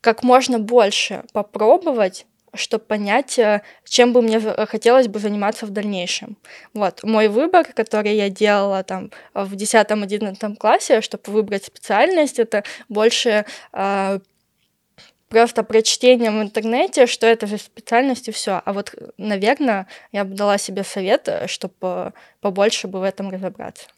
как 0.00 0.22
можно 0.22 0.58
больше 0.58 1.24
попробовать 1.32 2.26
чтобы 2.56 2.84
понять, 2.84 3.38
э, 3.38 3.62
чем 3.84 4.12
бы 4.12 4.22
мне 4.22 4.40
хотелось 4.40 5.08
бы 5.08 5.18
заниматься 5.18 5.66
в 5.66 5.70
дальнейшем. 5.70 6.36
Вот, 6.74 7.02
мой 7.02 7.28
выбор, 7.28 7.66
который 7.74 8.16
я 8.16 8.30
делала 8.30 8.82
там 8.82 9.10
в 9.34 9.54
10-11 9.54 10.56
классе, 10.56 11.00
чтобы 11.00 11.22
выбрать 11.26 11.64
специальность, 11.64 12.38
это 12.38 12.64
больше 12.88 13.44
э, 13.72 14.18
просто 15.28 15.62
прочтением 15.62 16.38
в 16.38 16.42
интернете, 16.42 17.06
что 17.06 17.26
это 17.26 17.46
за 17.46 17.58
специальность 17.58 18.28
и 18.28 18.32
все. 18.32 18.62
А 18.64 18.72
вот, 18.72 18.94
наверное, 19.18 19.86
я 20.12 20.24
бы 20.24 20.34
дала 20.34 20.58
себе 20.58 20.84
совет, 20.84 21.28
э, 21.28 21.46
чтобы 21.46 22.12
побольше 22.40 22.88
бы 22.88 23.00
в 23.00 23.02
этом 23.02 23.30
разобраться 23.30 23.88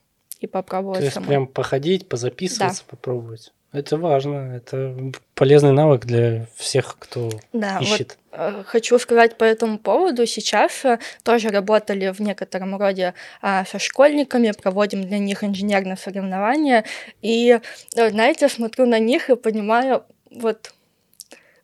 и 0.41 0.47
попробовать. 0.47 0.99
То 0.99 1.05
есть 1.05 1.15
самой. 1.15 1.29
прям 1.29 1.47
походить, 1.47 2.09
позаписываться, 2.09 2.85
да. 2.85 2.91
попробовать. 2.91 3.53
Это 3.71 3.99
важно, 3.99 4.57
это 4.57 4.97
полезный 5.35 5.73
навык 5.73 6.07
для 6.07 6.47
всех, 6.57 6.97
кто 6.99 7.31
да, 7.53 7.79
ищет. 7.81 8.17
Вот, 8.31 8.41
э, 8.41 8.63
хочу 8.65 8.99
сказать 8.99 9.37
по 9.37 9.45
этому 9.45 9.79
поводу. 9.79 10.25
Сейчас 10.25 10.85
э, 10.87 10.99
тоже 11.23 11.49
работали 11.51 12.09
в 12.09 12.21
некотором 12.21 12.79
роде 12.79 13.13
а, 13.43 13.67
со 13.67 13.79
школьниками, 13.79 14.53
проводим 14.53 15.03
для 15.03 15.19
них 15.19 15.45
инженерные 15.45 15.99
соревнования. 15.99 16.85
И, 17.21 17.61
э, 17.95 18.11
знаете, 18.11 18.49
смотрю 18.49 18.87
на 18.87 18.99
них 18.99 19.29
и 19.29 19.37
понимаю, 19.37 20.05
вот 20.31 20.73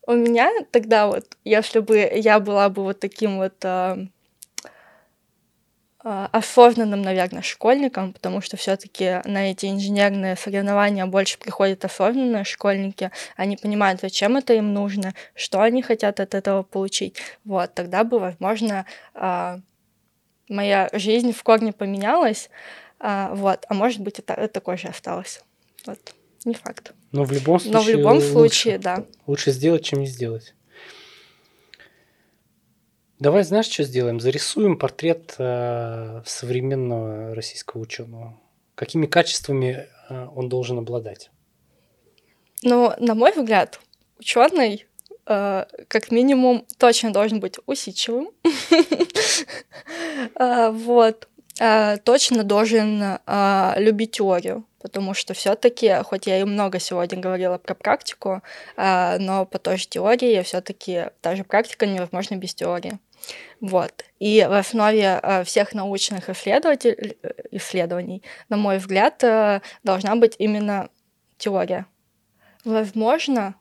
у 0.07 0.13
меня 0.13 0.51
тогда 0.71 1.07
вот, 1.07 1.25
если 1.45 1.79
бы 1.79 1.97
я 1.99 2.39
была 2.39 2.69
бы 2.69 2.83
вот 2.83 3.01
таким 3.01 3.39
вот 3.39 3.55
а, 3.65 3.99
осознанным, 6.05 7.01
наверное, 7.01 7.41
школьникам, 7.41 8.13
потому 8.13 8.43
что 8.43 8.59
все-таки 8.59 9.23
на 9.25 9.51
эти 9.51 9.67
инженерные 9.67 10.37
соревнования 10.37 11.07
больше 11.07 11.39
приходят 11.39 11.83
осознанные 11.85 12.45
школьники, 12.45 13.11
они 13.37 13.57
понимают, 13.57 14.03
зачем 14.03 14.37
это 14.37 14.53
им 14.53 14.75
нужно, 14.75 15.15
что 15.35 15.63
они 15.63 15.81
хотят 15.81 16.21
от 16.21 16.35
этого 16.35 16.63
получить. 16.63 17.17
Вот, 17.45 17.73
тогда 17.73 18.05
бы, 18.05 18.19
возможно, 18.19 18.85
а, 19.15 19.61
моя 20.51 20.91
жизнь 20.93 21.33
в 21.33 21.43
корне 21.43 21.73
поменялась, 21.73 22.51
а, 23.01 23.35
вот, 23.35 23.65
а 23.69 23.75
может 23.75 24.01
быть, 24.01 24.19
это, 24.19 24.47
такое 24.49 24.77
же 24.77 24.89
осталось. 24.89 25.43
Вот, 25.87 25.99
не 26.45 26.55
факт. 26.55 26.93
Но 27.13 27.25
в 27.25 27.33
любом 27.33 27.59
случае, 27.59 27.73
Но 27.73 27.83
в 27.83 27.89
любом 27.89 28.21
случае, 28.21 28.79
да. 28.79 29.07
Лучше 29.27 29.53
сделать, 29.53 29.85
чем 29.85 30.01
не 30.01 30.07
сделать. 30.07 30.55
Давай, 33.21 33.45
знаешь, 33.45 33.67
что 33.67 33.85
сделаем? 33.85 34.19
Зарисуем 34.19 34.77
портрет 34.77 35.37
э, 35.39 36.23
современного 36.27 37.35
российского 37.35 37.81
ученого. 37.81 38.39
Какими 38.75 39.07
качествами 39.07 39.87
э, 40.09 40.27
он 40.35 40.49
должен 40.49 40.79
обладать? 40.79 41.31
Ну, 42.63 42.93
на 42.99 43.15
мой 43.15 43.33
взгляд, 43.33 43.79
ученый 44.19 44.87
э, 45.27 45.65
как 45.87 46.11
минимум 46.11 46.67
точно 46.79 47.13
должен 47.13 47.41
быть 47.41 47.59
усидчивым. 47.67 48.31
Э, 50.37 50.71
вот. 50.71 51.29
Э, 51.61 51.99
точно 51.99 52.45
должен 52.45 53.03
э, 53.03 53.75
любить 53.77 54.13
теорию, 54.13 54.65
потому 54.81 55.15
что 55.15 55.35
все-таки, 55.35 56.03
хоть 56.03 56.27
я 56.27 56.41
и 56.41 56.45
много 56.45 56.79
сегодня 56.79 57.19
говорила 57.19 57.59
про 57.59 57.75
практику, 57.75 58.43
но 58.77 59.47
по 59.51 59.59
той 59.59 59.77
же 59.77 59.87
теории 59.87 60.43
все-таки 60.43 61.11
даже 61.23 61.45
практика 61.45 61.87
невозможна 61.87 62.37
без 62.37 62.55
теории. 62.55 62.99
Вот. 63.61 64.05
И 64.19 64.47
в 64.49 64.53
основе 64.53 65.21
э, 65.23 65.45
всех 65.45 65.75
научных 65.75 66.29
э, 66.29 66.35
исследований, 67.51 68.23
на 68.49 68.57
мой 68.57 68.79
взгляд, 68.79 69.23
э, 69.25 69.61
должна 69.83 70.17
быть 70.17 70.37
именно 70.39 70.91
теория. 71.39 71.87
Возможно, 72.65 73.55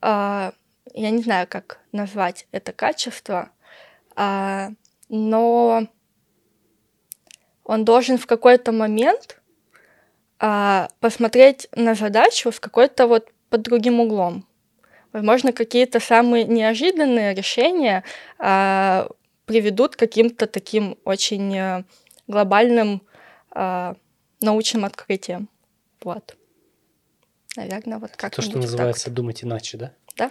я 0.00 0.52
не 0.94 1.22
знаю, 1.22 1.46
как 1.48 1.80
назвать 1.92 2.46
это 2.50 2.72
качество, 2.72 3.50
но 4.16 5.86
он 7.64 7.84
должен 7.84 8.16
в 8.16 8.26
какой-то 8.26 8.72
момент 8.72 9.38
посмотреть 10.38 11.68
на 11.74 11.94
задачу 11.94 12.50
с 12.50 12.58
какой-то 12.58 13.06
вот 13.06 13.30
под 13.50 13.62
другим 13.62 14.00
углом. 14.00 14.46
Возможно, 15.12 15.52
какие-то 15.52 16.00
самые 16.00 16.44
неожиданные 16.44 17.34
решения 17.34 18.02
а, 18.38 19.08
приведут 19.44 19.96
к 19.96 19.98
каким-то 19.98 20.46
таким 20.46 20.96
очень 21.04 21.56
э, 21.56 21.84
глобальным 22.26 23.02
а, 23.50 23.94
научным 24.40 24.84
открытиям. 24.84 25.48
Вот. 26.02 26.36
Наверное, 27.56 27.98
вот 27.98 28.12
как 28.16 28.34
То, 28.34 28.42
что 28.42 28.58
называется 28.58 29.06
так. 29.06 29.14
думать 29.14 29.44
иначе, 29.44 29.76
да? 29.76 29.92
Да. 30.16 30.30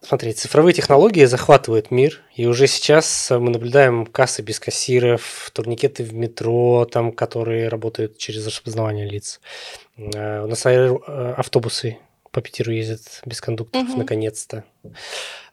Смотри, 0.00 0.32
цифровые 0.32 0.72
технологии 0.72 1.24
захватывают 1.24 1.90
мир, 1.90 2.22
и 2.34 2.46
уже 2.46 2.68
сейчас 2.68 3.30
мы 3.30 3.50
наблюдаем 3.50 4.06
кассы 4.06 4.42
без 4.42 4.60
кассиров, 4.60 5.50
турникеты 5.52 6.04
в 6.04 6.14
метро, 6.14 6.86
там, 6.90 7.10
которые 7.10 7.68
работают 7.68 8.16
через 8.16 8.46
распознавание 8.46 9.08
лиц. 9.08 9.40
Э, 9.96 10.42
у 10.44 10.46
нас 10.46 10.64
э, 10.64 10.88
автобусы 11.36 11.98
по 12.30 12.40
Питеру 12.40 12.72
ездят 12.72 13.22
без 13.24 13.40
кондукторов, 13.40 13.90
угу. 13.90 13.98
наконец-то. 13.98 14.64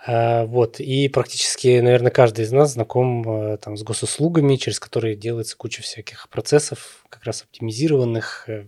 А, 0.08 0.46
вот, 0.46 0.80
и 0.80 1.10
практически, 1.10 1.80
наверное, 1.80 2.12
каждый 2.12 2.46
из 2.46 2.52
нас 2.52 2.74
знаком 2.74 3.24
а, 3.28 3.58
там, 3.58 3.76
с 3.76 3.84
госуслугами, 3.84 4.56
через 4.56 4.80
которые 4.80 5.16
делается 5.16 5.58
куча 5.58 5.82
всяких 5.82 6.30
процессов, 6.30 7.06
как 7.10 7.24
раз 7.24 7.42
оптимизированных, 7.44 8.46
э, 8.48 8.66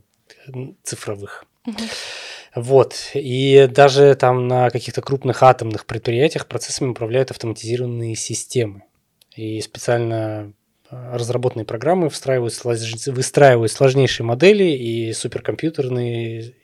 цифровых. 0.84 1.46
Угу. 1.65 1.78
Вот, 2.56 2.96
и 3.13 3.70
даже 3.70 4.15
там 4.15 4.48
на 4.48 4.72
каких-то 4.72 5.02
крупных 5.02 5.43
атомных 5.43 5.86
предприятиях 5.86 6.48
процессами 6.48 6.89
управляют 6.89 7.30
автоматизированные 7.30 8.15
системы. 8.15 8.84
И 9.36 9.62
специально 9.62 10.54
а, 10.89 11.17
разработанные 11.17 11.65
программы 11.65 12.10
встраивают, 12.10 12.60
выстраивают 13.08 13.72
сложнейшие 13.72 14.26
модели 14.26 14.63
и 14.63 15.13
суперкомпьютерные 15.13 16.56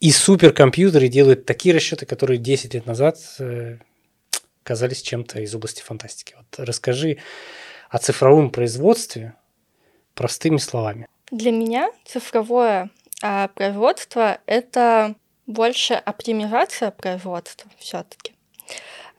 и 0.00 0.10
суперкомпьютеры 0.10 1.08
делают 1.08 1.44
такие 1.44 1.74
расчеты, 1.74 2.06
которые 2.06 2.38
10 2.38 2.74
лет 2.74 2.86
назад 2.86 3.18
э, 3.38 3.78
казались 4.62 5.02
чем-то 5.02 5.40
из 5.40 5.54
области 5.54 5.82
фантастики. 5.82 6.36
Вот 6.36 6.66
расскажи 6.66 7.18
о 7.90 7.98
цифровом 7.98 8.50
производстве 8.50 9.34
простыми 10.14 10.58
словами. 10.58 11.08
Для 11.30 11.52
меня 11.52 11.90
цифровое 12.04 12.90
а, 13.22 13.48
производство 13.48 14.38
это 14.46 15.14
больше 15.46 15.94
оптимизация 15.94 16.90
производства 16.90 17.70
все-таки. 17.78 18.34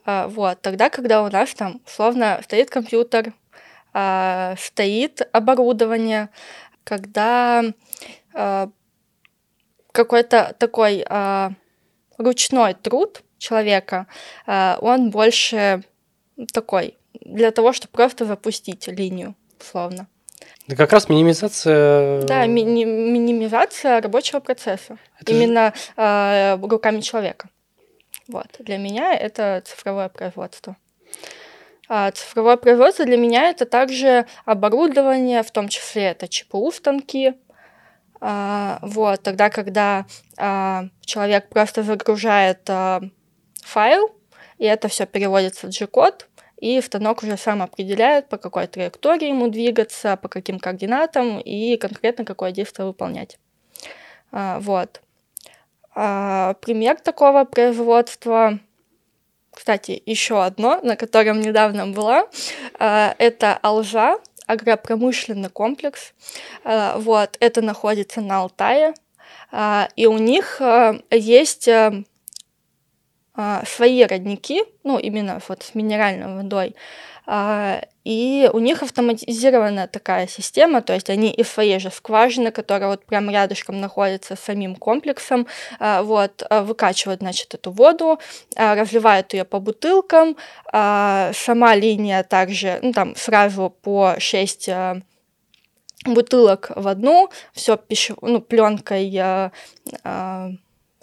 А, 0.06 0.28
вот, 0.28 0.62
тогда, 0.62 0.90
когда 0.90 1.24
у 1.24 1.30
нас 1.30 1.54
там 1.54 1.82
словно 1.86 2.40
стоит 2.44 2.70
компьютер, 2.70 3.34
а, 3.94 4.56
стоит 4.58 5.28
оборудование, 5.32 6.30
когда 6.84 7.64
а, 8.34 8.70
какой-то 10.04 10.56
такой 10.58 11.06
э, 11.08 11.50
ручной 12.18 12.74
труд 12.74 13.22
человека, 13.38 14.08
э, 14.48 14.78
он 14.80 15.10
больше 15.10 15.84
такой 16.54 16.96
для 17.14 17.52
того, 17.52 17.74
чтобы 17.74 17.92
просто 17.92 18.26
запустить 18.26 18.88
линию, 18.88 19.36
словно. 19.60 20.08
Да 20.68 20.76
как 20.76 20.94
раз 20.94 21.10
минимизация... 21.10 22.22
Да, 22.22 22.46
ми- 22.46 22.64
минимизация 22.64 24.02
рабочего 24.02 24.40
процесса. 24.40 24.98
Это 25.20 25.34
Именно 25.34 25.74
же... 25.76 25.82
э, 25.98 26.58
руками 26.62 27.02
человека. 27.02 27.50
Вот. 28.28 28.48
Для 28.60 28.78
меня 28.78 29.14
это 29.14 29.62
цифровое 29.66 30.08
производство. 30.08 30.78
А 31.90 32.12
цифровое 32.12 32.56
производство 32.56 33.04
для 33.04 33.18
меня 33.18 33.50
это 33.50 33.66
также 33.66 34.26
оборудование, 34.46 35.42
в 35.44 35.52
том 35.52 35.68
числе 35.68 36.04
это 36.04 36.28
ЧПУ 36.28 36.72
станки. 36.72 37.34
А, 38.22 38.80
вот, 38.82 39.24
тогда, 39.24 39.50
когда 39.50 40.06
а, 40.38 40.86
человек 41.02 41.50
просто 41.50 41.84
загружает 41.84 42.70
а, 42.70 43.02
файл, 43.64 44.12
и 44.58 44.66
это 44.66 44.88
все 44.88 45.06
переводится 45.06 45.68
в 45.68 45.70
G-код, 45.70 46.28
и 46.60 46.82
станок 46.82 47.24
уже 47.24 47.38
сам 47.38 47.62
определяет, 47.62 48.28
по 48.28 48.38
какой 48.38 48.68
траектории 48.68 49.30
ему 49.30 49.48
двигаться, 49.48 50.18
по 50.18 50.28
каким 50.28 50.60
координатам 50.60 51.40
и 51.40 51.78
конкретно 51.78 52.26
какое 52.26 52.52
действие 52.52 52.86
выполнять. 52.88 53.40
А, 54.32 54.60
вот. 54.60 55.02
А, 55.96 56.56
пример 56.56 57.00
такого 57.00 57.46
производства, 57.46 58.60
кстати, 59.52 60.02
еще 60.06 60.44
одно, 60.44 60.80
на 60.82 60.96
котором 60.96 61.40
недавно 61.40 61.88
была, 61.88 62.28
а, 62.78 63.16
это 63.18 63.58
Алжа, 63.62 64.18
агропромышленный 64.50 65.50
комплекс. 65.50 66.14
А, 66.64 66.98
вот, 66.98 67.38
это 67.40 67.62
находится 67.62 68.20
на 68.20 68.40
Алтае, 68.40 68.96
а, 69.52 69.90
и 69.96 70.08
у 70.08 70.18
них 70.18 70.58
а, 70.60 71.00
есть 71.12 71.70
свои 73.66 74.04
родники, 74.04 74.64
ну, 74.84 75.00
именно 75.00 75.40
вот 75.48 75.64
с 75.64 75.74
минеральной 75.74 76.36
водой, 76.36 76.76
и 78.10 78.50
у 78.52 78.58
них 78.58 78.82
автоматизированная 78.82 79.86
такая 79.86 80.26
система, 80.26 80.82
то 80.82 80.94
есть 80.94 81.12
они 81.12 81.30
из 81.30 81.48
своей 81.48 81.80
же 81.80 81.92
скважины, 81.92 82.50
которая 82.50 82.90
вот 82.90 83.06
прям 83.06 83.30
рядышком 83.30 83.80
находится 83.80 84.36
с 84.36 84.40
самим 84.40 84.76
комплексом, 84.76 85.46
а, 85.80 86.02
вот, 86.02 86.42
выкачивают, 86.50 87.22
значит, 87.22 87.54
эту 87.54 87.70
воду, 87.70 88.20
разливают 88.56 89.34
ее 89.34 89.46
по 89.46 89.60
бутылкам, 89.60 90.38
сама 90.72 91.76
линия 91.76 92.24
также, 92.24 92.80
ну, 92.82 92.94
там 92.94 93.16
сразу 93.16 93.70
по 93.70 94.16
6 94.18 94.70
бутылок 96.06 96.72
в 96.76 96.88
одну, 96.88 97.30
все 97.54 97.78
пищев... 97.78 98.18
ну, 98.22 98.42
пленкой 98.42 99.52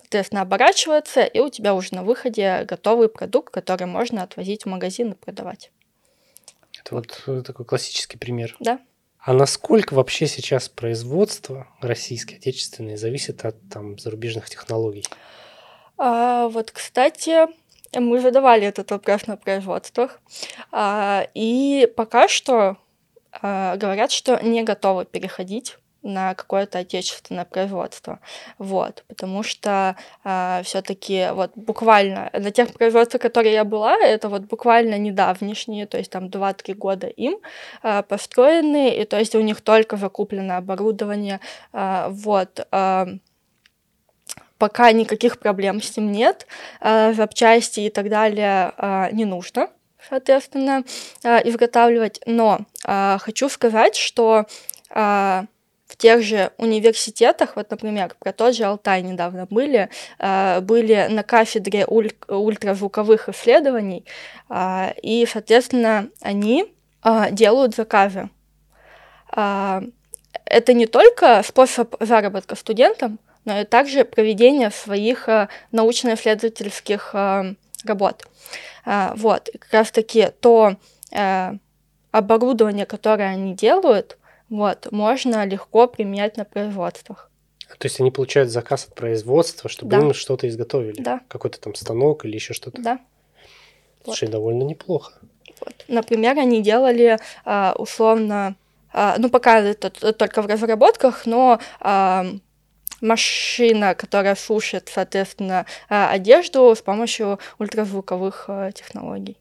соответственно, 0.07 0.43
оборачивается, 0.43 1.23
и 1.23 1.41
у 1.41 1.51
тебя 1.51 1.75
уже 1.75 1.95
на 1.95 2.03
выходе 2.03 2.65
готовый 2.65 3.09
продукт, 3.09 3.53
который 3.53 3.87
можно 3.87 4.23
отвозить 4.23 4.65
в 4.65 4.69
магазин 4.69 5.13
и 5.13 5.15
продавать. 5.15 5.71
Это 6.87 6.95
вот 6.95 7.23
э, 7.27 7.43
такой 7.45 7.67
классический 7.67 8.17
пример. 8.17 8.57
Да. 8.61 8.79
А 9.19 9.33
насколько 9.33 9.95
вообще 9.95 10.29
сейчас 10.29 10.69
производство 10.69 11.67
российское, 11.81 12.37
отечественное, 12.37 12.97
зависит 12.97 13.45
от 13.45 13.57
там, 13.69 13.99
зарубежных 13.99 14.49
технологий? 14.49 15.05
А, 15.99 16.47
вот, 16.47 16.71
кстати, 16.71 17.49
мы 17.93 18.21
задавали 18.21 18.69
этот 18.69 18.93
вопрос 18.93 19.27
на 19.27 19.37
производствах, 19.37 20.21
а, 20.71 21.27
и 21.35 21.93
пока 21.97 22.29
что 22.29 22.77
а, 23.33 23.77
говорят, 23.77 24.13
что 24.13 24.39
не 24.41 24.63
готовы 24.63 25.07
переходить 25.07 25.79
на 26.07 26.35
какое-то 26.35 26.79
отечественное 26.79 27.45
производство. 27.45 28.21
Вот, 28.59 29.05
потому 29.09 29.43
что 29.43 29.97
э, 30.25 30.63
все-таки 30.65 31.29
вот 31.33 31.53
буквально 31.55 32.31
на 32.33 32.51
тех 32.51 32.73
производствах, 32.73 33.23
которые 33.23 33.55
я 33.55 33.65
была, 33.65 33.97
это 33.97 34.29
вот 34.29 34.43
буквально 34.43 34.99
недавнешние, 34.99 35.87
то 35.87 35.99
есть 35.99 36.11
там 36.11 36.27
2-3 36.27 36.75
года 36.75 37.07
им 37.07 37.39
э, 37.83 38.03
построены, 38.03 38.97
и 38.97 39.05
то 39.05 39.19
есть 39.19 39.35
у 39.35 39.41
них 39.41 39.61
только 39.61 39.97
закуплено 39.97 40.57
оборудование. 40.57 41.41
Э, 41.73 42.09
вот. 42.11 42.67
Э, 42.73 43.07
пока 44.59 44.93
никаких 44.93 45.39
проблем 45.39 45.83
с 45.83 45.97
ним 45.97 46.13
нет, 46.13 46.47
э, 46.81 47.13
запчасти 47.13 47.81
и 47.81 47.91
так 47.91 48.09
далее 48.09 48.73
э, 48.77 49.09
не 49.13 49.25
нужно 49.25 49.69
соответственно, 50.09 50.85
изготавливать. 51.25 52.21
Но 52.27 52.61
э, 52.87 53.19
хочу 53.19 53.49
сказать, 53.49 53.97
что 53.97 54.47
в 55.87 55.97
тех 55.97 56.23
же 56.23 56.51
университетах, 56.59 57.57
вот, 57.57 57.71
например, 57.71 58.15
про 58.19 58.33
тот 58.33 58.57
же 58.57 58.65
Алтай 58.65 59.03
недавно 59.03 59.47
были, 59.49 59.89
э, 60.19 60.61
были 60.61 61.07
на 61.09 61.23
кафедре 61.23 61.85
уль- 61.87 62.13
ультразвуковых 62.29 63.29
исследований, 63.29 64.05
э, 64.49 64.93
и, 65.01 65.27
соответственно, 65.31 66.09
они 66.21 66.75
э, 67.05 67.31
делают 67.31 67.75
заказы. 67.75 68.29
Это 69.33 70.73
не 70.73 70.87
только 70.87 71.43
способ 71.45 71.95
заработка 72.01 72.55
студентам, 72.57 73.19
но 73.45 73.61
и 73.61 73.65
также 73.65 74.05
проведение 74.05 74.71
своих 74.71 75.29
научно-исследовательских 75.73 77.15
работ. 77.85 78.27
Вот, 78.85 79.51
как 79.59 79.73
раз-таки 79.73 80.29
то 80.41 80.77
оборудование, 82.13 82.87
которое 82.87 83.31
они 83.31 83.55
делают, 83.55 84.17
вот, 84.49 84.91
можно 84.93 85.45
легко 85.45 85.87
применять 85.87 86.37
на 86.37 86.45
производствах. 86.45 87.31
То 87.79 87.87
есть 87.87 88.01
они 88.01 88.11
получают 88.11 88.51
заказ 88.51 88.87
от 88.87 88.95
производства, 88.95 89.69
чтобы 89.69 89.91
да. 89.91 89.99
им 89.99 90.15
что-то 90.15 90.49
изготовили? 90.49 91.01
Да. 91.01 91.21
Какой-то 91.29 91.61
там 91.61 91.75
станок 91.75 92.25
или 92.25 92.35
еще 92.35 92.55
что-то? 92.55 92.81
Да. 92.81 93.01
Слушай, 94.05 94.25
вот. 94.27 94.33
довольно 94.33 94.63
неплохо. 94.63 95.15
Вот. 95.61 95.85
Например, 95.89 96.39
они 96.39 96.63
делали 96.63 97.19
а, 97.45 97.75
условно, 97.77 98.55
а, 98.93 99.17
ну 99.19 99.31
пока 99.31 99.61
это 99.61 99.91
только 99.91 100.43
в 100.43 100.47
разработках, 100.47 101.27
но 101.27 101.59
а, 101.81 102.27
машина, 103.01 103.95
которая 103.95 104.37
сушит, 104.37 104.91
соответственно, 104.93 105.67
одежду 105.89 106.75
с 106.75 106.81
помощью 106.81 107.41
ультразвуковых 107.59 108.49
технологий. 108.75 109.37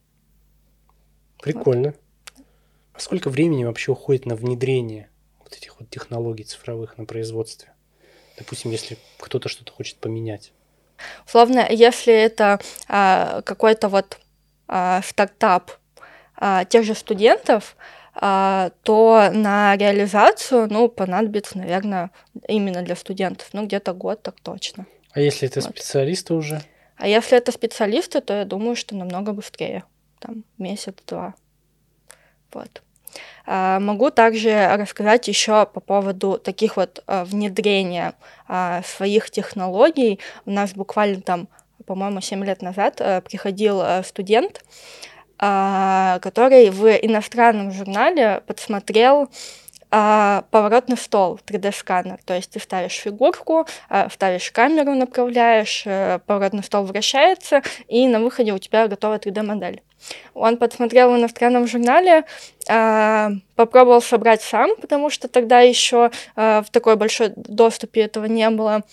Прикольно. 1.42 1.90
Вот. 1.90 2.00
А 2.96 3.00
сколько 3.00 3.30
времени 3.30 3.66
вообще 3.66 3.92
уходит 3.92 4.26
на 4.26 4.36
внедрение 4.36 5.10
вот 5.40 5.54
этих 5.54 5.80
вот 5.80 5.90
технологий 5.90 6.44
цифровых 6.44 6.98
на 6.98 7.06
производстве? 7.06 7.74
Допустим, 8.38 8.72
если 8.72 8.98
кто-то 9.20 9.50
что-то 9.50 9.72
хочет 9.72 9.98
поменять. 9.98 10.54
Условно, 11.26 11.66
если 11.70 12.14
это 12.14 12.60
а, 12.88 13.42
какой-то 13.42 13.90
вот 13.90 14.18
а, 14.68 15.02
стартап 15.02 15.72
а, 16.38 16.66
тех 16.66 16.86
же 16.86 16.96
студентов, 16.96 17.76
а, 18.14 18.72
то 18.84 19.30
на 19.34 19.76
реализацию, 19.76 20.68
ну, 20.72 20.88
понадобится, 20.88 21.58
наверное, 21.58 22.12
именно 22.48 22.82
для 22.82 22.96
студентов, 22.96 23.50
ну, 23.52 23.66
где-то 23.66 23.94
год 23.94 24.22
так 24.22 24.40
точно. 24.42 24.86
А 25.12 25.20
если 25.20 25.50
это 25.50 25.60
вот. 25.60 25.70
специалисты 25.70 26.34
уже? 26.34 26.62
А 26.96 27.08
если 27.08 27.38
это 27.38 27.52
специалисты, 27.52 28.22
то 28.22 28.34
я 28.34 28.46
думаю, 28.46 28.78
что 28.78 28.96
намного 28.96 29.34
быстрее, 29.34 29.84
там, 30.20 30.46
месяц-два. 30.58 31.36
Вот. 32.54 32.82
А, 33.46 33.80
могу 33.80 34.10
также 34.10 34.76
рассказать 34.76 35.28
еще 35.28 35.66
по 35.66 35.80
поводу 35.80 36.38
таких 36.38 36.78
вот 36.78 37.04
а, 37.08 37.26
внедрения 37.26 38.14
а, 38.48 38.82
своих 38.84 39.30
технологий. 39.30 40.20
У 40.46 40.52
нас 40.52 40.74
буквально 40.74 41.22
там, 41.22 41.48
по-моему, 41.86 42.22
7 42.22 42.44
лет 42.44 42.62
назад 42.62 42.96
приходил 43.26 43.82
студент, 44.04 44.64
который 45.38 46.70
в 46.72 46.88
иностранном 46.88 47.72
журнале 47.72 48.42
подсмотрел 48.48 49.30
поворотный 50.52 50.98
стол 50.98 51.40
3D-сканер. 51.46 52.20
То 52.26 52.34
есть 52.34 52.52
ты 52.52 52.60
ставишь 52.60 52.94
фигурку, 52.94 53.66
ставишь 54.12 54.52
камеру, 54.52 54.94
направляешь, 54.94 55.84
э, 55.86 56.20
поворотный 56.26 56.64
стол 56.64 56.84
вращается, 56.84 57.62
и 57.88 58.08
на 58.08 58.20
выходе 58.20 58.54
у 58.54 58.58
тебя 58.58 58.88
готовая 58.88 59.20
3D-модель. 59.20 59.82
Он 60.34 60.58
подсмотрел 60.58 61.12
в 61.12 61.18
иностранном 61.18 61.68
журнале, 61.68 62.26
э, 62.68 63.30
попробовал 63.56 64.02
собрать 64.02 64.42
сам, 64.42 64.76
потому 64.82 65.10
что 65.10 65.28
тогда 65.28 65.62
еще 65.62 66.12
э, 66.36 66.62
в 66.62 66.70
такой 66.72 66.96
большой 66.96 67.34
доступе 67.36 68.02
этого 68.02 68.26
не 68.26 68.50
было. 68.50 68.84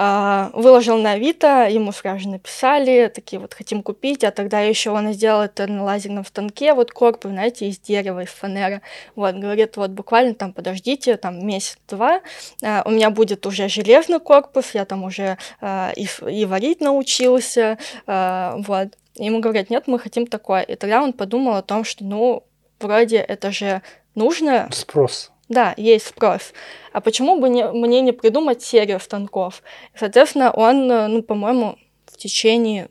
Uh, 0.00 0.50
выложил 0.58 0.96
на 0.96 1.12
Авито, 1.12 1.68
ему 1.68 1.92
сразу 1.92 2.20
же 2.20 2.28
написали, 2.30 3.12
такие 3.14 3.38
вот 3.38 3.52
хотим 3.52 3.82
купить, 3.82 4.24
а 4.24 4.30
тогда 4.30 4.60
еще 4.60 4.92
он 4.92 5.12
сделал 5.12 5.42
это 5.42 5.66
на 5.66 5.84
лазерном 5.84 6.24
станке, 6.24 6.72
вот 6.72 6.90
корпус, 6.90 7.30
знаете, 7.30 7.68
из 7.68 7.78
дерева, 7.78 8.22
из 8.22 8.30
фанеры. 8.30 8.80
Вот, 9.14 9.34
говорит, 9.34 9.76
вот 9.76 9.90
буквально 9.90 10.34
там 10.34 10.54
подождите, 10.54 11.18
там 11.18 11.46
месяц-два, 11.46 12.22
uh, 12.62 12.82
у 12.86 12.90
меня 12.92 13.10
будет 13.10 13.44
уже 13.44 13.68
железный 13.68 14.20
корпус, 14.20 14.70
я 14.72 14.86
там 14.86 15.04
уже 15.04 15.36
uh, 15.60 15.92
и, 15.94 16.08
и 16.30 16.46
варить 16.46 16.80
научился, 16.80 17.76
вот. 18.06 18.96
Ему 19.16 19.40
говорят, 19.40 19.68
нет, 19.68 19.86
мы 19.86 19.98
хотим 19.98 20.26
такое. 20.26 20.62
И 20.62 20.76
тогда 20.76 21.02
он 21.02 21.12
подумал 21.12 21.56
о 21.56 21.62
том, 21.62 21.84
что, 21.84 22.04
ну, 22.04 22.44
вроде 22.78 23.18
это 23.18 23.50
же 23.50 23.82
нужно. 24.14 24.68
Спрос. 24.72 25.30
Да, 25.50 25.74
есть 25.76 26.06
спрос. 26.06 26.52
А 26.92 27.00
почему 27.00 27.38
бы 27.38 27.48
не, 27.48 27.66
мне 27.70 28.00
не 28.00 28.12
придумать 28.12 28.62
серию 28.62 29.00
станков? 29.00 29.62
Соответственно, 29.94 30.52
он, 30.52 30.86
ну, 30.86 31.22
по-моему, 31.22 31.76
в 32.06 32.16
течение 32.16 32.88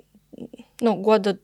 ну, 0.82 0.95
года 0.95 1.39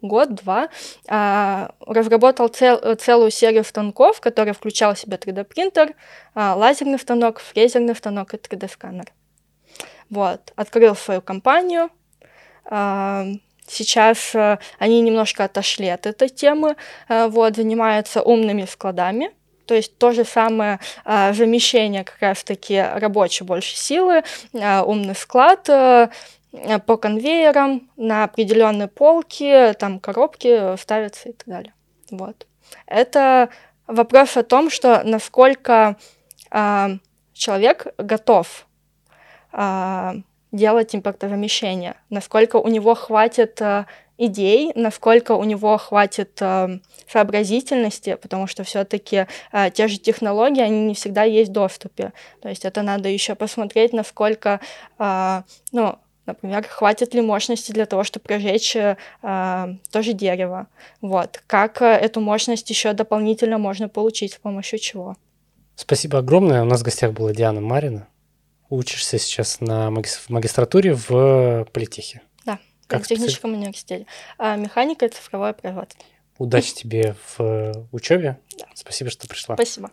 год-два, 0.00 0.68
а, 1.08 1.72
разработал 1.84 2.46
цел, 2.46 2.78
целую 2.94 3.32
серию 3.32 3.64
станков, 3.64 4.20
которые 4.20 4.54
включал 4.54 4.94
в 4.94 4.98
себя 5.00 5.16
3D-принтер, 5.16 5.94
а, 6.34 6.54
лазерный 6.54 7.00
станок, 7.00 7.40
фрезерный 7.40 7.96
станок 7.96 8.32
и 8.32 8.36
3D-сканер. 8.36 9.12
Вот. 10.08 10.52
Открыл 10.54 10.94
свою 10.94 11.20
компанию, 11.20 11.90
а, 12.64 13.26
сейчас 13.66 14.34
э, 14.34 14.58
они 14.78 15.00
немножко 15.00 15.44
отошли 15.44 15.88
от 15.88 16.06
этой 16.06 16.28
темы, 16.28 16.76
э, 17.08 17.28
вот, 17.28 17.56
занимаются 17.56 18.22
умными 18.22 18.64
складами, 18.64 19.32
то 19.68 19.74
есть 19.74 19.98
то 19.98 20.12
же 20.12 20.24
самое 20.24 20.80
а, 21.04 21.34
замещение 21.34 22.02
как 22.02 22.16
раз-таки 22.20 22.80
рабочей 22.80 23.44
больше 23.44 23.76
силы, 23.76 24.24
а, 24.58 24.82
умный 24.82 25.14
склад 25.14 25.68
а, 25.68 26.10
по 26.86 26.96
конвейерам 26.96 27.90
на 27.98 28.24
определенные 28.24 28.88
полки, 28.88 29.74
там 29.78 30.00
коробки 30.00 30.74
ставятся 30.78 31.28
и 31.28 31.32
так 31.32 31.46
далее. 31.46 31.74
Вот. 32.10 32.46
Это 32.86 33.50
вопрос 33.86 34.38
о 34.38 34.42
том, 34.42 34.70
что 34.70 35.02
насколько 35.04 35.96
а, 36.50 36.92
человек 37.34 37.88
готов 37.98 38.66
а, 39.52 40.14
делать 40.50 40.96
импортозамещение, 40.96 41.96
насколько 42.08 42.56
у 42.56 42.68
него 42.68 42.94
хватит 42.94 43.60
а, 43.60 43.84
идей, 44.18 44.72
насколько 44.74 45.32
у 45.32 45.44
него 45.44 45.78
хватит 45.78 46.38
э, 46.40 46.80
сообразительности, 47.10 48.18
потому 48.20 48.46
что 48.46 48.64
все-таки 48.64 49.26
э, 49.52 49.70
те 49.70 49.88
же 49.88 49.98
технологии, 49.98 50.60
они 50.60 50.80
не 50.88 50.94
всегда 50.94 51.22
есть 51.22 51.50
в 51.50 51.54
доступе. 51.54 52.12
То 52.42 52.48
есть 52.48 52.64
это 52.64 52.82
надо 52.82 53.08
еще 53.08 53.34
посмотреть, 53.34 53.92
насколько, 53.92 54.60
э, 54.98 55.42
ну, 55.72 55.98
например, 56.26 56.66
хватит 56.68 57.14
ли 57.14 57.20
мощности 57.20 57.72
для 57.72 57.86
того, 57.86 58.04
чтобы 58.04 58.24
прожечь 58.24 58.76
э, 58.76 58.96
тоже 59.90 60.12
дерево. 60.12 60.66
Вот. 61.00 61.40
Как 61.46 61.80
э, 61.80 61.86
эту 61.86 62.20
мощность 62.20 62.68
еще 62.70 62.92
дополнительно 62.92 63.58
можно 63.58 63.88
получить, 63.88 64.34
с 64.34 64.38
помощью 64.38 64.78
чего. 64.80 65.16
Спасибо 65.76 66.18
огромное. 66.18 66.62
У 66.62 66.66
нас 66.66 66.80
в 66.80 66.84
гостях 66.84 67.12
была 67.12 67.32
Диана 67.32 67.60
Марина. 67.60 68.08
Учишься 68.68 69.18
сейчас 69.18 69.60
на 69.60 69.90
магистратуре 69.90 70.94
в 70.94 71.66
политехе. 71.72 72.20
Как 72.88 73.04
в 73.04 73.06
техническом 73.06 73.52
университете. 73.52 74.06
А 74.38 74.56
механика 74.56 75.06
и 75.06 75.08
цифровое 75.08 75.52
производство. 75.52 76.04
Удачи 76.38 76.74
тебе 76.74 77.14
в 77.36 77.86
учебе. 77.92 78.38
Да. 78.58 78.66
Спасибо, 78.74 79.10
что 79.10 79.28
пришла. 79.28 79.54
Спасибо. 79.54 79.92